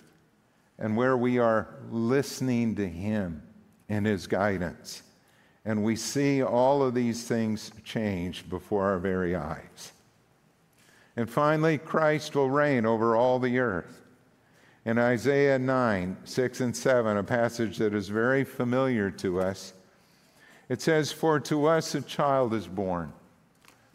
and 0.80 0.98
where 0.98 1.16
we 1.16 1.38
are 1.38 1.68
listening 1.92 2.76
to 2.76 2.88
Him? 2.88 3.44
And 3.94 4.06
His 4.06 4.28
guidance. 4.28 5.04
And 5.66 5.84
we 5.84 5.96
see 5.96 6.44
all 6.44 6.84
of 6.84 6.94
these 6.94 7.24
things 7.24 7.72
change 7.84 8.50
before 8.50 8.86
our 8.86 9.00
very 9.00 9.36
eyes. 9.36 9.92
And 11.16 11.30
finally, 11.30 11.78
Christ 11.78 12.36
will 12.36 12.50
reign 12.50 12.86
over 12.86 13.16
all 13.16 13.40
the 13.40 13.60
earth. 13.60 14.02
In 14.86 14.98
Isaiah 14.98 15.58
9, 15.58 16.18
6 16.26 16.62
and 16.62 16.76
7, 16.76 17.18
a 17.18 17.24
passage 17.24 17.78
that 17.78 17.94
is 17.94 18.10
very 18.10 18.44
familiar 18.44 19.10
to 19.12 19.40
us, 19.40 19.74
it 20.68 20.82
says, 20.82 21.12
For 21.12 21.40
to 21.42 21.68
us 21.68 21.96
a 21.96 22.02
child 22.02 22.54
is 22.54 22.68
born, 22.68 23.14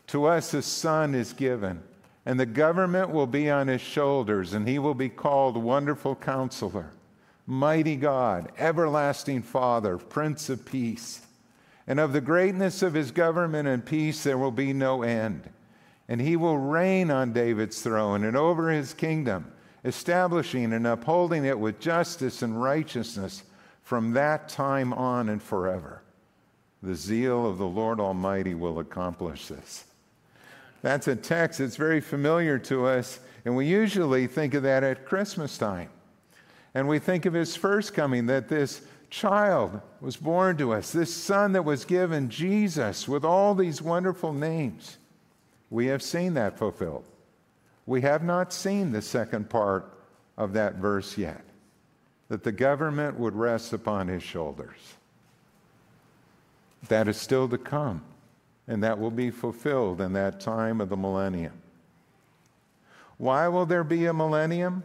to 0.06 0.24
us 0.24 0.54
a 0.54 0.62
son 0.62 1.14
is 1.14 1.32
given 1.32 1.82
and 2.28 2.38
the 2.38 2.44
government 2.44 3.08
will 3.08 3.26
be 3.26 3.48
on 3.48 3.68
his 3.68 3.80
shoulders, 3.80 4.52
and 4.52 4.68
he 4.68 4.78
will 4.78 4.92
be 4.92 5.08
called 5.08 5.56
Wonderful 5.56 6.14
Counselor, 6.14 6.90
Mighty 7.50 7.96
God, 7.96 8.52
Everlasting 8.58 9.40
Father, 9.40 9.96
Prince 9.96 10.50
of 10.50 10.66
Peace. 10.66 11.22
And 11.86 11.98
of 11.98 12.12
the 12.12 12.20
greatness 12.20 12.82
of 12.82 12.92
his 12.92 13.10
government 13.10 13.66
and 13.66 13.82
peace 13.86 14.22
there 14.22 14.36
will 14.36 14.50
be 14.50 14.74
no 14.74 15.02
end. 15.02 15.48
And 16.08 16.20
he 16.20 16.36
will 16.36 16.58
reign 16.58 17.10
on 17.10 17.32
David's 17.32 17.80
throne 17.80 18.24
and 18.24 18.36
over 18.36 18.70
his 18.70 18.92
kingdom, 18.92 19.50
establishing 19.82 20.74
and 20.74 20.86
upholding 20.86 21.46
it 21.46 21.58
with 21.58 21.80
justice 21.80 22.42
and 22.42 22.62
righteousness 22.62 23.42
from 23.82 24.12
that 24.12 24.50
time 24.50 24.92
on 24.92 25.30
and 25.30 25.42
forever. 25.42 26.02
The 26.82 26.94
zeal 26.94 27.46
of 27.46 27.56
the 27.56 27.66
Lord 27.66 27.98
Almighty 27.98 28.54
will 28.54 28.78
accomplish 28.78 29.48
this. 29.48 29.86
That's 30.82 31.08
a 31.08 31.16
text 31.16 31.60
that's 31.60 31.76
very 31.76 32.02
familiar 32.02 32.58
to 32.58 32.84
us, 32.84 33.20
and 33.46 33.56
we 33.56 33.64
usually 33.64 34.26
think 34.26 34.52
of 34.52 34.64
that 34.64 34.84
at 34.84 35.06
Christmas 35.06 35.56
time. 35.56 35.88
And 36.78 36.86
we 36.86 37.00
think 37.00 37.26
of 37.26 37.34
his 37.34 37.56
first 37.56 37.92
coming, 37.92 38.26
that 38.26 38.48
this 38.48 38.82
child 39.10 39.80
was 40.00 40.16
born 40.16 40.56
to 40.58 40.72
us, 40.72 40.92
this 40.92 41.12
son 41.12 41.50
that 41.54 41.64
was 41.64 41.84
given, 41.84 42.30
Jesus, 42.30 43.08
with 43.08 43.24
all 43.24 43.56
these 43.56 43.82
wonderful 43.82 44.32
names. 44.32 44.96
We 45.70 45.86
have 45.86 46.04
seen 46.04 46.34
that 46.34 46.56
fulfilled. 46.56 47.02
We 47.84 48.02
have 48.02 48.22
not 48.22 48.52
seen 48.52 48.92
the 48.92 49.02
second 49.02 49.50
part 49.50 49.92
of 50.36 50.52
that 50.52 50.76
verse 50.76 51.18
yet 51.18 51.42
that 52.28 52.44
the 52.44 52.52
government 52.52 53.18
would 53.18 53.34
rest 53.34 53.72
upon 53.72 54.06
his 54.06 54.22
shoulders. 54.22 54.78
That 56.86 57.08
is 57.08 57.16
still 57.16 57.48
to 57.48 57.58
come 57.58 58.04
and 58.68 58.84
that 58.84 59.00
will 59.00 59.10
be 59.10 59.32
fulfilled 59.32 60.00
in 60.00 60.12
that 60.12 60.38
time 60.38 60.80
of 60.80 60.90
the 60.90 60.96
millennium. 60.96 61.60
Why 63.16 63.48
will 63.48 63.66
there 63.66 63.82
be 63.82 64.06
a 64.06 64.12
millennium? 64.12 64.84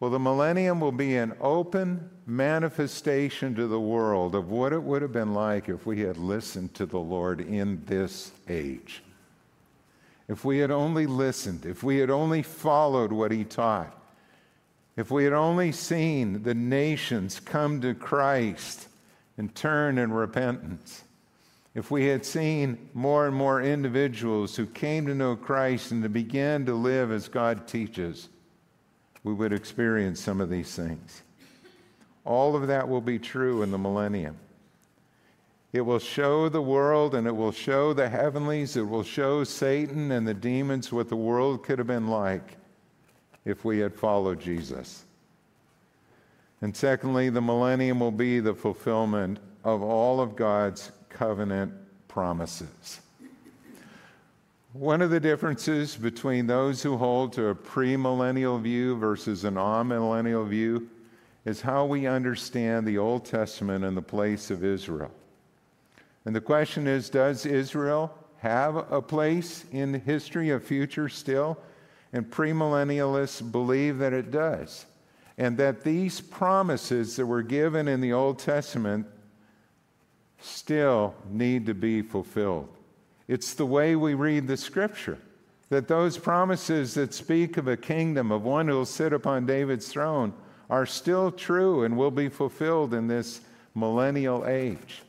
Well, 0.00 0.10
the 0.10 0.18
millennium 0.18 0.80
will 0.80 0.92
be 0.92 1.16
an 1.16 1.34
open 1.40 2.10
manifestation 2.26 3.54
to 3.54 3.66
the 3.66 3.78
world 3.78 4.34
of 4.34 4.50
what 4.50 4.72
it 4.72 4.82
would 4.82 5.02
have 5.02 5.12
been 5.12 5.34
like 5.34 5.68
if 5.68 5.84
we 5.84 6.00
had 6.00 6.16
listened 6.16 6.74
to 6.74 6.86
the 6.86 6.98
Lord 6.98 7.40
in 7.40 7.84
this 7.84 8.32
age. 8.48 9.02
If 10.26 10.44
we 10.44 10.58
had 10.58 10.70
only 10.70 11.06
listened, 11.06 11.66
if 11.66 11.82
we 11.82 11.98
had 11.98 12.08
only 12.08 12.42
followed 12.42 13.12
what 13.12 13.30
he 13.30 13.44
taught, 13.44 13.94
if 14.96 15.10
we 15.10 15.24
had 15.24 15.32
only 15.34 15.70
seen 15.70 16.42
the 16.42 16.54
nations 16.54 17.38
come 17.38 17.80
to 17.82 17.94
Christ 17.94 18.88
and 19.36 19.54
turn 19.54 19.98
in 19.98 20.12
repentance 20.12 21.04
if 21.74 21.90
we 21.90 22.06
had 22.06 22.24
seen 22.24 22.90
more 22.94 23.26
and 23.26 23.36
more 23.36 23.62
individuals 23.62 24.56
who 24.56 24.66
came 24.66 25.06
to 25.06 25.14
know 25.14 25.36
Christ 25.36 25.92
and 25.92 26.02
to 26.02 26.08
begin 26.08 26.66
to 26.66 26.74
live 26.74 27.12
as 27.12 27.28
God 27.28 27.68
teaches, 27.68 28.28
we 29.24 29.32
would 29.32 29.52
experience 29.52 30.20
some 30.20 30.40
of 30.40 30.50
these 30.50 30.74
things. 30.74 31.22
All 32.24 32.56
of 32.56 32.66
that 32.68 32.88
will 32.88 33.00
be 33.00 33.18
true 33.18 33.62
in 33.62 33.70
the 33.70 33.78
millennium. 33.78 34.36
It 35.72 35.82
will 35.82 35.98
show 35.98 36.48
the 36.48 36.62
world 36.62 37.14
and 37.14 37.26
it 37.26 37.36
will 37.36 37.52
show 37.52 37.92
the 37.92 38.08
heavenlies, 38.08 38.76
it 38.76 38.88
will 38.88 39.04
show 39.04 39.44
Satan 39.44 40.10
and 40.10 40.26
the 40.26 40.34
demons 40.34 40.92
what 40.92 41.08
the 41.08 41.16
world 41.16 41.62
could 41.62 41.78
have 41.78 41.86
been 41.86 42.08
like 42.08 42.56
if 43.44 43.64
we 43.64 43.78
had 43.78 43.94
followed 43.94 44.40
Jesus. 44.40 45.04
And 46.60 46.76
secondly, 46.76 47.30
the 47.30 47.40
millennium 47.40 48.00
will 48.00 48.10
be 48.10 48.40
the 48.40 48.54
fulfillment 48.54 49.38
of 49.64 49.82
all 49.82 50.20
of 50.20 50.36
God's 50.36 50.92
covenant 51.08 51.72
promises. 52.08 53.00
One 54.72 55.02
of 55.02 55.10
the 55.10 55.18
differences 55.18 55.96
between 55.96 56.46
those 56.46 56.80
who 56.80 56.96
hold 56.96 57.32
to 57.32 57.48
a 57.48 57.54
premillennial 57.56 58.62
view 58.62 58.96
versus 58.96 59.42
an 59.42 59.54
amillennial 59.54 60.48
view 60.48 60.88
is 61.44 61.60
how 61.60 61.86
we 61.86 62.06
understand 62.06 62.86
the 62.86 62.96
Old 62.96 63.24
Testament 63.24 63.84
and 63.84 63.96
the 63.96 64.02
place 64.02 64.48
of 64.48 64.62
Israel. 64.62 65.10
And 66.24 66.36
the 66.36 66.40
question 66.40 66.86
is 66.86 67.10
Does 67.10 67.46
Israel 67.46 68.16
have 68.38 68.76
a 68.92 69.02
place 69.02 69.64
in 69.72 69.90
the 69.90 69.98
history, 69.98 70.50
of 70.50 70.62
future 70.62 71.08
still? 71.08 71.58
And 72.12 72.30
premillennialists 72.30 73.50
believe 73.50 73.98
that 73.98 74.12
it 74.12 74.30
does. 74.30 74.86
And 75.36 75.56
that 75.58 75.82
these 75.82 76.20
promises 76.20 77.16
that 77.16 77.26
were 77.26 77.42
given 77.42 77.88
in 77.88 78.00
the 78.00 78.12
Old 78.12 78.38
Testament 78.38 79.06
still 80.40 81.14
need 81.28 81.66
to 81.66 81.74
be 81.74 82.02
fulfilled. 82.02 82.68
It's 83.30 83.54
the 83.54 83.64
way 83.64 83.94
we 83.94 84.14
read 84.14 84.48
the 84.48 84.56
scripture 84.56 85.16
that 85.68 85.86
those 85.86 86.18
promises 86.18 86.94
that 86.94 87.14
speak 87.14 87.58
of 87.58 87.68
a 87.68 87.76
kingdom, 87.76 88.32
of 88.32 88.42
one 88.42 88.66
who 88.66 88.74
will 88.74 88.84
sit 88.84 89.12
upon 89.12 89.46
David's 89.46 89.86
throne, 89.86 90.32
are 90.68 90.84
still 90.84 91.30
true 91.30 91.84
and 91.84 91.96
will 91.96 92.10
be 92.10 92.28
fulfilled 92.28 92.92
in 92.92 93.06
this 93.06 93.42
millennial 93.76 94.44
age. 94.48 95.02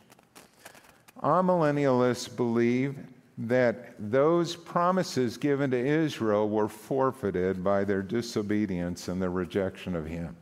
Amillennialists 1.24 2.36
believe 2.36 2.96
that 3.40 3.96
those 3.98 4.56
promises 4.56 5.36
given 5.36 5.72
to 5.72 5.78
Israel 5.78 6.48
were 6.48 6.70
forfeited 6.70 7.64
by 7.64 7.84
their 7.84 8.04
disobedience 8.04 9.08
and 9.08 9.20
their 9.20 9.32
rejection 9.32 9.96
of 9.96 10.06
Him. 10.06 10.36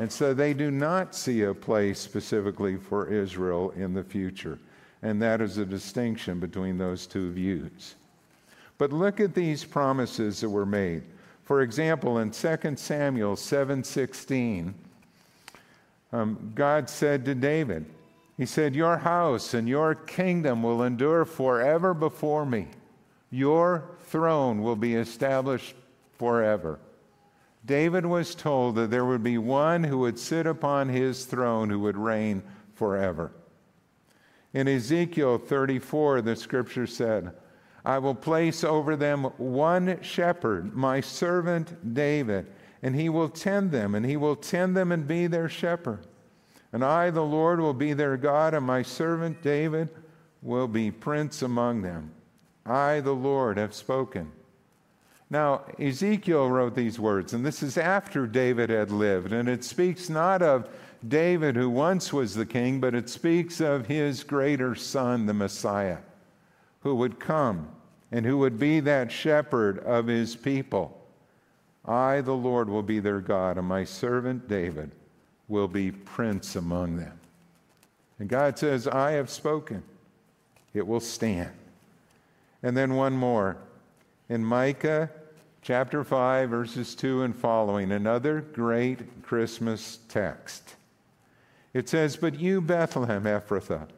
And 0.00 0.10
so 0.10 0.34
they 0.34 0.54
do 0.54 0.72
not 0.72 1.14
see 1.14 1.42
a 1.42 1.54
place 1.54 2.00
specifically 2.00 2.76
for 2.76 3.06
Israel 3.06 3.70
in 3.76 3.94
the 3.94 4.02
future. 4.02 4.58
And 5.02 5.20
that 5.22 5.40
is 5.40 5.58
a 5.58 5.66
distinction 5.66 6.40
between 6.40 6.78
those 6.78 7.06
two 7.06 7.30
views. 7.30 7.94
But 8.78 8.92
look 8.92 9.20
at 9.20 9.34
these 9.34 9.64
promises 9.64 10.40
that 10.40 10.50
were 10.50 10.66
made. 10.66 11.02
For 11.44 11.62
example, 11.62 12.18
in 12.18 12.32
2 12.32 12.78
Samuel 12.78 13.36
7:16, 13.36 14.74
um, 16.12 16.52
God 16.54 16.90
said 16.90 17.24
to 17.24 17.34
David, 17.34 17.86
He 18.36 18.46
said, 18.46 18.74
Your 18.74 18.98
house 18.98 19.54
and 19.54 19.68
your 19.68 19.94
kingdom 19.94 20.62
will 20.62 20.82
endure 20.82 21.24
forever 21.24 21.94
before 21.94 22.44
me. 22.44 22.68
Your 23.30 23.84
throne 24.04 24.62
will 24.62 24.76
be 24.76 24.94
established 24.94 25.74
forever. 26.18 26.78
David 27.64 28.06
was 28.06 28.34
told 28.34 28.76
that 28.76 28.90
there 28.90 29.04
would 29.04 29.22
be 29.22 29.38
one 29.38 29.82
who 29.84 29.98
would 29.98 30.18
sit 30.18 30.46
upon 30.46 30.88
his 30.88 31.24
throne 31.24 31.68
who 31.68 31.80
would 31.80 31.96
reign 31.96 32.42
forever. 32.74 33.32
In 34.56 34.68
Ezekiel 34.68 35.36
34, 35.36 36.22
the 36.22 36.34
scripture 36.34 36.86
said, 36.86 37.30
I 37.84 37.98
will 37.98 38.14
place 38.14 38.64
over 38.64 38.96
them 38.96 39.24
one 39.36 40.00
shepherd, 40.00 40.74
my 40.74 41.02
servant 41.02 41.92
David, 41.92 42.46
and 42.82 42.96
he 42.96 43.10
will 43.10 43.28
tend 43.28 43.70
them, 43.70 43.94
and 43.94 44.06
he 44.06 44.16
will 44.16 44.34
tend 44.34 44.74
them 44.74 44.92
and 44.92 45.06
be 45.06 45.26
their 45.26 45.50
shepherd. 45.50 46.06
And 46.72 46.82
I, 46.82 47.10
the 47.10 47.20
Lord, 47.20 47.60
will 47.60 47.74
be 47.74 47.92
their 47.92 48.16
God, 48.16 48.54
and 48.54 48.64
my 48.64 48.80
servant 48.80 49.42
David 49.42 49.90
will 50.40 50.68
be 50.68 50.90
prince 50.90 51.42
among 51.42 51.82
them. 51.82 52.12
I, 52.64 53.00
the 53.00 53.12
Lord, 53.12 53.58
have 53.58 53.74
spoken. 53.74 54.32
Now, 55.28 55.66
Ezekiel 55.78 56.48
wrote 56.48 56.74
these 56.74 56.98
words, 56.98 57.34
and 57.34 57.44
this 57.44 57.62
is 57.62 57.76
after 57.76 58.26
David 58.26 58.70
had 58.70 58.90
lived, 58.90 59.34
and 59.34 59.50
it 59.50 59.64
speaks 59.64 60.08
not 60.08 60.40
of 60.40 60.70
David, 61.06 61.56
who 61.56 61.70
once 61.70 62.12
was 62.12 62.34
the 62.34 62.46
king, 62.46 62.80
but 62.80 62.94
it 62.94 63.08
speaks 63.08 63.60
of 63.60 63.86
his 63.86 64.24
greater 64.24 64.74
son, 64.74 65.26
the 65.26 65.34
Messiah, 65.34 65.98
who 66.80 66.94
would 66.94 67.18
come 67.18 67.68
and 68.12 68.24
who 68.24 68.38
would 68.38 68.58
be 68.58 68.80
that 68.80 69.10
shepherd 69.10 69.78
of 69.80 70.06
his 70.06 70.36
people. 70.36 71.00
I, 71.84 72.20
the 72.20 72.32
Lord, 72.32 72.68
will 72.68 72.82
be 72.82 73.00
their 73.00 73.20
God, 73.20 73.58
and 73.58 73.66
my 73.66 73.84
servant 73.84 74.48
David 74.48 74.90
will 75.48 75.68
be 75.68 75.92
prince 75.92 76.56
among 76.56 76.96
them. 76.96 77.20
And 78.18 78.28
God 78.28 78.58
says, 78.58 78.88
I 78.88 79.12
have 79.12 79.30
spoken. 79.30 79.82
It 80.74 80.86
will 80.86 81.00
stand. 81.00 81.52
And 82.62 82.76
then 82.76 82.94
one 82.94 83.12
more 83.12 83.56
in 84.28 84.44
Micah 84.44 85.10
chapter 85.62 86.04
5, 86.04 86.48
verses 86.48 86.94
2 86.94 87.22
and 87.22 87.34
following, 87.34 87.90
another 87.90 88.40
great 88.40 89.22
Christmas 89.22 89.98
text. 90.08 90.75
It 91.76 91.90
says, 91.90 92.16
But 92.16 92.40
you, 92.40 92.62
Bethlehem 92.62 93.24
Ephrathah, 93.24 93.88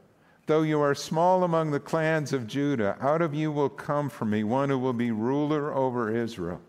though 0.47 0.63
you 0.63 0.81
are 0.81 0.97
small 0.97 1.45
among 1.45 1.71
the 1.71 1.79
clans 1.79 2.33
of 2.33 2.49
Judah, 2.49 2.97
out 3.01 3.23
of 3.23 3.35
you 3.35 3.53
will 3.53 3.69
come 3.69 4.09
for 4.09 4.25
me 4.25 4.43
one 4.43 4.69
who 4.69 4.79
will 4.79 4.93
be 4.93 5.13
ruler 5.13 5.73
over 5.73 6.13
Israel, 6.13 6.61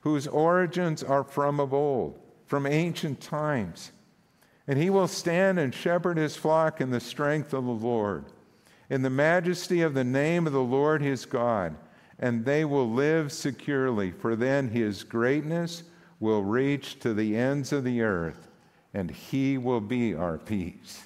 whose 0.00 0.26
origins 0.26 1.04
are 1.04 1.22
from 1.22 1.60
of 1.60 1.72
old, 1.72 2.18
from 2.44 2.66
ancient 2.66 3.20
times. 3.20 3.92
And 4.66 4.78
he 4.78 4.90
will 4.90 5.06
stand 5.06 5.60
and 5.60 5.72
shepherd 5.72 6.16
his 6.16 6.34
flock 6.34 6.80
in 6.80 6.90
the 6.90 6.98
strength 6.98 7.54
of 7.54 7.64
the 7.64 7.70
Lord, 7.70 8.24
in 8.90 9.02
the 9.02 9.10
majesty 9.10 9.80
of 9.82 9.94
the 9.94 10.02
name 10.02 10.48
of 10.48 10.52
the 10.52 10.60
Lord 10.60 11.02
his 11.02 11.24
God 11.24 11.76
and 12.18 12.44
they 12.44 12.64
will 12.64 12.88
live 12.88 13.32
securely, 13.32 14.12
for 14.12 14.36
then 14.36 14.68
his 14.68 15.02
greatness 15.02 15.82
will 16.20 16.44
reach 16.44 17.00
to 17.00 17.12
the 17.12 17.36
ends 17.36 17.72
of 17.72 17.82
the 17.82 18.00
earth, 18.00 18.48
and 18.94 19.10
he 19.10 19.58
will 19.58 19.80
be 19.80 20.14
our 20.14 20.38
peace. 20.38 21.02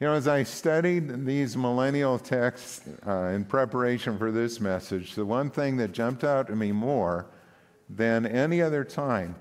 You 0.00 0.06
know, 0.06 0.14
as 0.14 0.28
I 0.28 0.44
studied 0.44 1.26
these 1.26 1.56
millennial 1.58 2.18
texts 2.18 2.80
uh, 3.06 3.32
in 3.34 3.44
preparation 3.44 4.16
for 4.16 4.32
this 4.32 4.58
message, 4.58 5.14
the 5.14 5.26
one 5.26 5.50
thing 5.50 5.76
that 5.76 5.92
jumped 5.92 6.24
out 6.24 6.46
to 6.46 6.56
me 6.56 6.72
more 6.72 7.26
than 7.88 8.24
any 8.24 8.62
other 8.62 8.82
time 8.82 9.34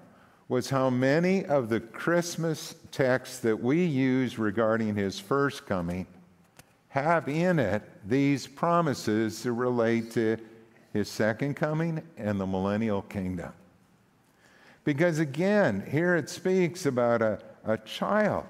was 0.50 0.70
how 0.70 0.90
many 0.90 1.46
of 1.46 1.70
the 1.70 1.80
Christmas 1.80 2.76
texts 2.92 3.40
that 3.40 3.58
we 3.58 3.86
use 3.86 4.38
regarding 4.38 4.96
his 4.96 5.20
first 5.20 5.66
coming 5.66 6.08
have 6.90 7.30
in 7.30 7.60
it 7.60 7.84
these 8.06 8.48
promises 8.48 9.44
that 9.44 9.54
relate 9.54 10.12
to 10.12 10.38
his 10.92 11.08
second 11.08 11.54
coming 11.56 12.02
and 12.18 12.40
the 12.40 12.48
millennial 12.48 13.04
kingdom. 13.04 13.54
Because 14.84 15.20
again, 15.20 15.86
here 15.90 16.16
it 16.16 16.30
speaks 16.30 16.86
about 16.86 17.22
a, 17.22 17.40
a 17.66 17.78
child 17.78 18.46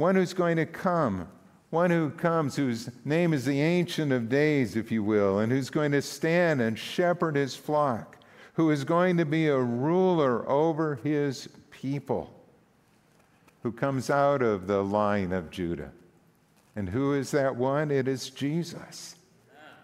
one 0.00 0.14
who's 0.14 0.32
going 0.32 0.56
to 0.56 0.66
come, 0.66 1.28
one 1.68 1.90
who 1.90 2.10
comes, 2.10 2.56
whose 2.56 2.88
name 3.04 3.34
is 3.34 3.44
the 3.44 3.60
Ancient 3.60 4.12
of 4.12 4.30
Days, 4.30 4.74
if 4.74 4.90
you 4.90 5.04
will, 5.04 5.40
and 5.40 5.52
who's 5.52 5.68
going 5.68 5.92
to 5.92 6.00
stand 6.00 6.60
and 6.62 6.78
shepherd 6.78 7.36
his 7.36 7.54
flock, 7.54 8.16
who 8.54 8.70
is 8.70 8.82
going 8.82 9.18
to 9.18 9.26
be 9.26 9.48
a 9.48 9.58
ruler 9.58 10.48
over 10.48 10.96
his 10.96 11.48
people, 11.70 12.32
who 13.62 13.70
comes 13.70 14.08
out 14.08 14.40
of 14.42 14.66
the 14.66 14.82
line 14.82 15.32
of 15.32 15.50
Judah. 15.50 15.92
And 16.74 16.88
who 16.88 17.12
is 17.12 17.30
that 17.32 17.56
one? 17.56 17.90
It 17.90 18.08
is 18.08 18.30
Jesus. 18.30 19.16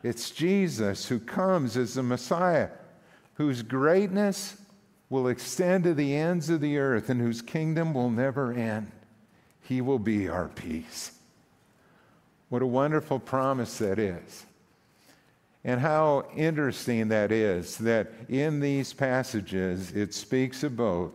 It's 0.02 0.30
Jesus 0.30 1.08
who 1.08 1.18
comes 1.18 1.76
as 1.76 1.94
the 1.94 2.02
Messiah, 2.02 2.70
whose 3.34 3.60
greatness 3.62 4.56
will 5.08 5.28
extend 5.28 5.84
to 5.84 5.94
the 5.94 6.14
ends 6.14 6.50
of 6.50 6.60
the 6.60 6.78
earth 6.78 7.08
and 7.10 7.20
whose 7.20 7.42
kingdom 7.42 7.94
will 7.94 8.10
never 8.10 8.52
end. 8.52 8.90
He 9.62 9.80
will 9.80 9.98
be 9.98 10.28
our 10.28 10.48
peace. 10.48 11.12
What 12.48 12.62
a 12.62 12.66
wonderful 12.66 13.18
promise 13.18 13.78
that 13.78 13.98
is. 13.98 14.46
And 15.64 15.80
how 15.80 16.26
interesting 16.36 17.08
that 17.08 17.32
is 17.32 17.76
that 17.78 18.12
in 18.28 18.60
these 18.60 18.92
passages 18.92 19.90
it 19.92 20.14
speaks 20.14 20.62
of 20.62 20.76
both 20.76 21.12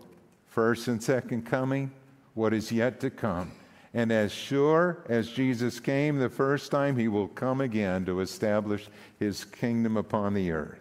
first 0.47 0.89
and 0.89 1.01
second 1.01 1.45
coming, 1.45 1.89
what 2.33 2.53
is 2.53 2.71
yet 2.71 2.99
to 2.99 3.09
come. 3.09 3.51
And 3.93 4.11
as 4.11 4.31
sure 4.31 5.03
as 5.09 5.29
Jesus 5.29 5.79
came 5.79 6.17
the 6.17 6.29
first 6.29 6.71
time, 6.71 6.97
he 6.97 7.07
will 7.07 7.27
come 7.29 7.61
again 7.61 8.05
to 8.05 8.21
establish 8.21 8.87
his 9.19 9.43
kingdom 9.43 9.97
upon 9.97 10.33
the 10.33 10.51
earth. 10.51 10.79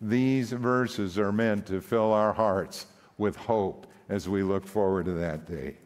These 0.00 0.52
verses 0.52 1.18
are 1.18 1.32
meant 1.32 1.66
to 1.66 1.80
fill 1.80 2.12
our 2.12 2.32
hearts 2.32 2.86
with 3.18 3.36
hope 3.36 3.86
as 4.08 4.28
we 4.28 4.42
look 4.42 4.66
forward 4.66 5.06
to 5.06 5.12
that 5.12 5.46
day. 5.46 5.76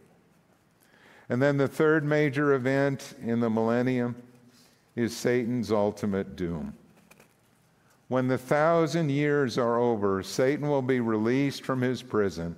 And 1.28 1.42
then 1.42 1.56
the 1.56 1.68
third 1.68 2.04
major 2.04 2.54
event 2.54 3.14
in 3.22 3.40
the 3.40 3.50
millennium 3.50 4.16
is 4.96 5.16
Satan's 5.16 5.70
ultimate 5.70 6.36
doom. 6.36 6.74
When 8.08 8.26
the 8.26 8.38
thousand 8.38 9.10
years 9.10 9.58
are 9.58 9.78
over, 9.78 10.22
Satan 10.22 10.68
will 10.68 10.82
be 10.82 11.00
released 11.00 11.62
from 11.62 11.82
his 11.82 12.02
prison, 12.02 12.56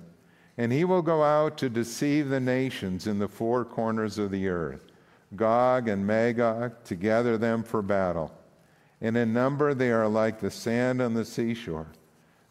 and 0.57 0.71
he 0.71 0.85
will 0.85 1.01
go 1.01 1.21
out 1.21 1.57
to 1.57 1.69
deceive 1.69 2.29
the 2.29 2.39
nations 2.39 3.05
in 3.05 3.19
the 3.19 3.27
four 3.27 3.65
corners 3.65 4.17
of 4.17 4.31
the 4.31 4.47
earth, 4.47 4.85
Gog 5.35 5.89
and 5.89 6.07
Magog, 6.07 6.83
to 6.85 6.95
gather 6.95 7.37
them 7.37 7.63
for 7.63 7.81
battle. 7.81 8.31
And 9.01 9.17
in 9.17 9.33
number 9.33 9.73
they 9.73 9.91
are 9.91 10.07
like 10.07 10.39
the 10.39 10.51
sand 10.51 11.01
on 11.01 11.13
the 11.13 11.25
seashore. 11.25 11.87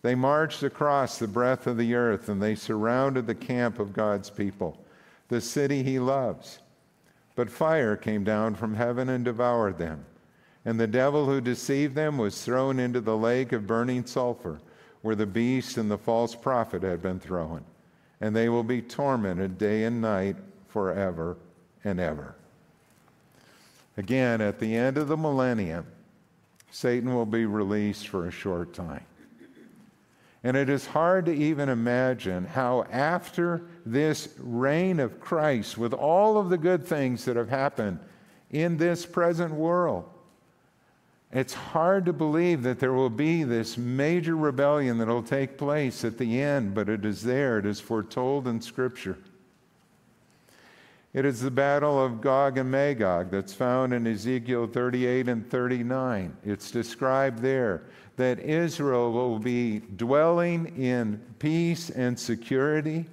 They 0.02 0.14
marched 0.14 0.62
across 0.62 1.18
the 1.18 1.28
breadth 1.28 1.66
of 1.66 1.76
the 1.76 1.94
earth, 1.94 2.28
and 2.28 2.42
they 2.42 2.54
surrounded 2.54 3.26
the 3.26 3.34
camp 3.34 3.78
of 3.78 3.92
God's 3.92 4.30
people 4.30 4.78
the 5.30 5.40
city 5.40 5.82
he 5.82 5.98
loves. 5.98 6.58
But 7.36 7.48
fire 7.48 7.96
came 7.96 8.24
down 8.24 8.56
from 8.56 8.74
heaven 8.74 9.08
and 9.08 9.24
devoured 9.24 9.78
them. 9.78 10.04
And 10.64 10.78
the 10.78 10.86
devil 10.86 11.24
who 11.24 11.40
deceived 11.40 11.94
them 11.94 12.18
was 12.18 12.44
thrown 12.44 12.78
into 12.78 13.00
the 13.00 13.16
lake 13.16 13.52
of 13.52 13.66
burning 13.66 14.04
sulfur, 14.04 14.60
where 15.00 15.14
the 15.14 15.24
beast 15.24 15.78
and 15.78 15.90
the 15.90 15.96
false 15.96 16.34
prophet 16.34 16.82
had 16.82 17.00
been 17.00 17.18
thrown. 17.18 17.64
And 18.20 18.36
they 18.36 18.50
will 18.50 18.64
be 18.64 18.82
tormented 18.82 19.56
day 19.56 19.84
and 19.84 20.02
night 20.02 20.36
forever 20.68 21.38
and 21.84 21.98
ever. 21.98 22.34
Again, 23.96 24.40
at 24.40 24.58
the 24.58 24.76
end 24.76 24.98
of 24.98 25.08
the 25.08 25.16
millennium, 25.16 25.86
Satan 26.70 27.14
will 27.14 27.26
be 27.26 27.46
released 27.46 28.08
for 28.08 28.26
a 28.26 28.30
short 28.30 28.72
time. 28.72 29.04
And 30.42 30.56
it 30.56 30.70
is 30.70 30.86
hard 30.86 31.26
to 31.26 31.34
even 31.34 31.68
imagine 31.68 32.46
how, 32.46 32.84
after 32.90 33.62
this 33.84 34.28
reign 34.38 34.98
of 34.98 35.20
Christ, 35.20 35.76
with 35.76 35.92
all 35.92 36.38
of 36.38 36.48
the 36.48 36.56
good 36.56 36.86
things 36.86 37.26
that 37.26 37.36
have 37.36 37.50
happened 37.50 37.98
in 38.50 38.78
this 38.78 39.04
present 39.04 39.52
world, 39.52 40.08
it's 41.32 41.52
hard 41.52 42.06
to 42.06 42.12
believe 42.12 42.62
that 42.62 42.80
there 42.80 42.92
will 42.92 43.10
be 43.10 43.44
this 43.44 43.76
major 43.76 44.34
rebellion 44.34 44.98
that 44.98 45.08
will 45.08 45.22
take 45.22 45.58
place 45.58 46.04
at 46.04 46.18
the 46.18 46.40
end, 46.40 46.74
but 46.74 46.88
it 46.88 47.04
is 47.04 47.22
there. 47.22 47.58
It 47.58 47.66
is 47.66 47.78
foretold 47.78 48.48
in 48.48 48.60
Scripture. 48.60 49.18
It 51.12 51.24
is 51.24 51.40
the 51.40 51.50
battle 51.50 52.02
of 52.02 52.20
Gog 52.20 52.56
and 52.56 52.70
Magog 52.70 53.32
that's 53.32 53.52
found 53.52 53.92
in 53.92 54.06
Ezekiel 54.06 54.68
38 54.68 55.28
and 55.28 55.50
39. 55.50 56.36
It's 56.44 56.70
described 56.70 57.40
there 57.40 57.82
that 58.14 58.38
Israel 58.38 59.10
will 59.10 59.40
be 59.40 59.80
dwelling 59.80 60.66
in 60.80 61.20
peace 61.40 61.90
and 61.90 62.16
security, 62.16 63.06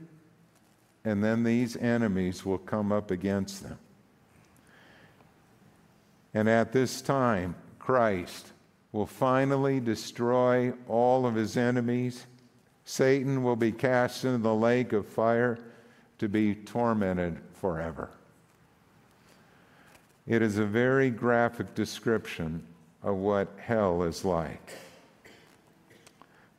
and 1.05 1.23
then 1.23 1.43
these 1.43 1.75
enemies 1.75 2.45
will 2.45 2.59
come 2.59 2.91
up 2.91 3.09
against 3.09 3.63
them. 3.63 3.79
And 6.35 6.47
at 6.47 6.71
this 6.71 7.01
time, 7.01 7.55
Christ 7.79 8.51
will 8.91 9.07
finally 9.07 9.79
destroy 9.79 10.71
all 10.87 11.25
of 11.25 11.33
his 11.33 11.57
enemies. 11.57 12.27
Satan 12.85 13.41
will 13.41 13.55
be 13.55 13.71
cast 13.71 14.23
into 14.23 14.37
the 14.37 14.53
lake 14.53 14.93
of 14.93 15.07
fire 15.07 15.57
to 16.19 16.29
be 16.29 16.53
tormented 16.53 17.39
forever. 17.59 18.09
It 20.27 20.41
is 20.41 20.57
a 20.57 20.65
very 20.65 21.09
graphic 21.09 21.73
description 21.73 22.63
of 23.03 23.15
what 23.15 23.47
hell 23.57 24.03
is 24.03 24.25
like. 24.25 24.73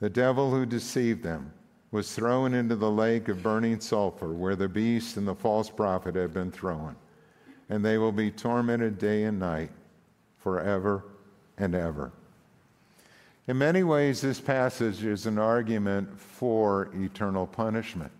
The 0.01 0.09
devil 0.09 0.51
who 0.51 0.65
deceived 0.65 1.23
them 1.23 1.53
was 1.91 2.15
thrown 2.15 2.55
into 2.55 2.77
the 2.77 2.91
lake 2.91 3.29
of 3.29 3.43
burning 3.43 3.81
sulfur 3.81 4.33
where 4.33 4.57
the 4.57 4.69
beast 4.69 5.17
and 5.17 5.27
the 5.27 5.35
false 5.35 5.71
prophet 5.71 6.15
had 6.15 6.33
been 6.33 6.51
thrown. 6.51 6.95
And 7.69 7.85
they 7.85 7.99
will 7.99 8.13
be 8.13 8.31
tormented 8.31 8.99
day 8.99 9.25
and 9.25 9.39
night 9.39 9.71
forever 10.39 11.05
and 11.59 11.75
ever. 11.75 12.13
In 13.47 13.59
many 13.59 13.83
ways, 13.83 14.21
this 14.21 14.41
passage 14.41 15.05
is 15.05 15.27
an 15.27 15.39
argument 15.39 16.19
for 16.19 16.91
eternal 16.95 17.47
punishment 17.47 18.13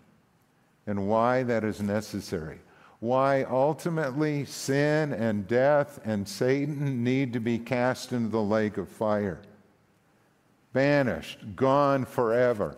and 0.87 1.07
why 1.07 1.43
that 1.43 1.63
is 1.63 1.81
necessary. 1.81 2.59
Why 2.99 3.43
ultimately 3.43 4.45
sin 4.45 5.13
and 5.13 5.47
death 5.47 5.99
and 6.03 6.27
Satan 6.27 7.03
need 7.03 7.33
to 7.33 7.39
be 7.39 7.57
cast 7.57 8.11
into 8.11 8.29
the 8.29 8.41
lake 8.41 8.77
of 8.77 8.89
fire 8.89 9.39
banished, 10.73 11.55
gone 11.55 12.05
forever, 12.05 12.75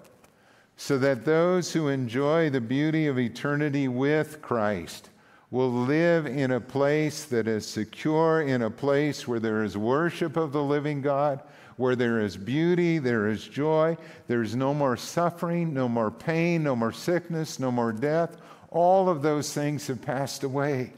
so 0.77 0.97
that 0.97 1.25
those 1.25 1.73
who 1.73 1.87
enjoy 1.87 2.49
the 2.49 2.61
beauty 2.61 3.07
of 3.07 3.19
eternity 3.19 3.87
with 3.87 4.41
Christ 4.41 5.09
will 5.51 5.71
live 5.71 6.25
in 6.25 6.51
a 6.51 6.61
place 6.61 7.25
that 7.25 7.47
is 7.47 7.67
secure, 7.67 8.41
in 8.41 8.61
a 8.61 8.69
place 8.69 9.27
where 9.27 9.39
there 9.39 9.63
is 9.63 9.77
worship 9.77 10.37
of 10.37 10.53
the 10.53 10.63
living 10.63 11.01
God, 11.01 11.43
where 11.75 11.95
there 11.95 12.21
is 12.21 12.37
beauty, 12.37 12.99
there 12.99 13.27
is 13.27 13.47
joy, 13.47 13.97
there's 14.27 14.55
no 14.55 14.73
more 14.73 14.95
suffering, 14.95 15.73
no 15.73 15.89
more 15.89 16.09
pain, 16.09 16.63
no 16.63 16.75
more 16.75 16.93
sickness, 16.93 17.59
no 17.59 17.71
more 17.71 17.91
death. 17.91 18.37
All 18.71 19.07
of 19.07 19.21
those 19.21 19.53
things 19.53 19.85
have 19.87 20.01
passed 20.01 20.43
away. 20.43 20.93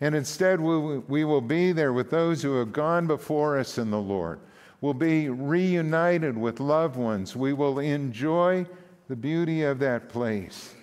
And 0.00 0.14
instead, 0.14 0.60
we 0.60 1.24
will 1.24 1.40
be 1.40 1.72
there 1.72 1.92
with 1.92 2.10
those 2.10 2.42
who 2.42 2.58
have 2.58 2.72
gone 2.72 3.06
before 3.06 3.56
us 3.58 3.78
in 3.78 3.90
the 3.90 4.00
Lord 4.00 4.40
We'll 4.84 4.92
be 4.92 5.30
reunited 5.30 6.36
with 6.36 6.60
loved 6.60 6.96
ones. 6.96 7.34
We 7.34 7.54
will 7.54 7.78
enjoy 7.78 8.66
the 9.08 9.16
beauty 9.16 9.62
of 9.62 9.78
that 9.78 10.10
place 10.10 10.74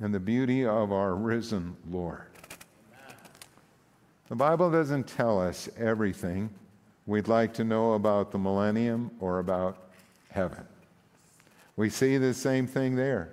and 0.00 0.12
the 0.12 0.20
beauty 0.20 0.66
of 0.66 0.92
our 0.92 1.14
risen 1.14 1.74
Lord. 1.90 2.26
The 4.28 4.36
Bible 4.36 4.70
doesn't 4.70 5.08
tell 5.08 5.40
us 5.40 5.70
everything 5.78 6.50
we'd 7.06 7.26
like 7.26 7.54
to 7.54 7.64
know 7.64 7.94
about 7.94 8.32
the 8.32 8.38
millennium 8.38 9.10
or 9.18 9.38
about 9.38 9.78
heaven. 10.28 10.66
We 11.76 11.88
see 11.88 12.18
the 12.18 12.34
same 12.34 12.66
thing 12.66 12.96
there. 12.96 13.30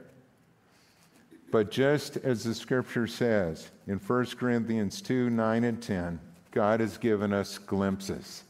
But 1.52 1.72
just 1.72 2.18
as 2.18 2.44
the 2.44 2.54
scripture 2.54 3.08
says 3.08 3.70
in 3.88 3.98
1 3.98 4.26
Corinthians 4.38 5.02
2 5.02 5.30
9 5.30 5.64
and 5.64 5.82
10, 5.82 6.20
God 6.52 6.80
has 6.80 6.98
given 6.98 7.34
us 7.34 7.58
glimpses. 7.58 8.44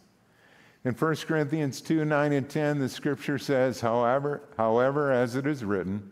In 0.85 0.93
1 0.93 1.15
Corinthians 1.17 1.81
2 1.81 2.05
9 2.05 2.31
and 2.31 2.49
10, 2.49 2.79
the 2.79 2.89
scripture 2.89 3.37
says, 3.37 3.81
however, 3.81 4.41
however, 4.57 5.11
as 5.11 5.35
it 5.35 5.45
is 5.45 5.63
written, 5.63 6.11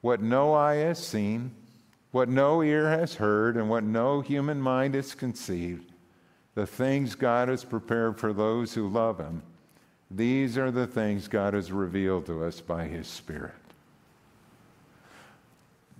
what 0.00 0.22
no 0.22 0.54
eye 0.54 0.76
has 0.76 1.04
seen, 1.04 1.50
what 2.10 2.28
no 2.28 2.62
ear 2.62 2.88
has 2.90 3.14
heard 3.14 3.56
and 3.56 3.68
what 3.68 3.84
no 3.84 4.20
human 4.20 4.60
mind 4.60 4.94
has 4.94 5.14
conceived, 5.14 5.92
the 6.54 6.66
things 6.66 7.14
God 7.14 7.48
has 7.48 7.64
prepared 7.64 8.18
for 8.18 8.32
those 8.32 8.74
who 8.74 8.88
love 8.88 9.18
Him, 9.18 9.42
these 10.10 10.56
are 10.58 10.70
the 10.70 10.86
things 10.86 11.26
God 11.26 11.54
has 11.54 11.72
revealed 11.72 12.26
to 12.26 12.44
us 12.44 12.60
by 12.60 12.84
His 12.84 13.08
Spirit. 13.08 13.63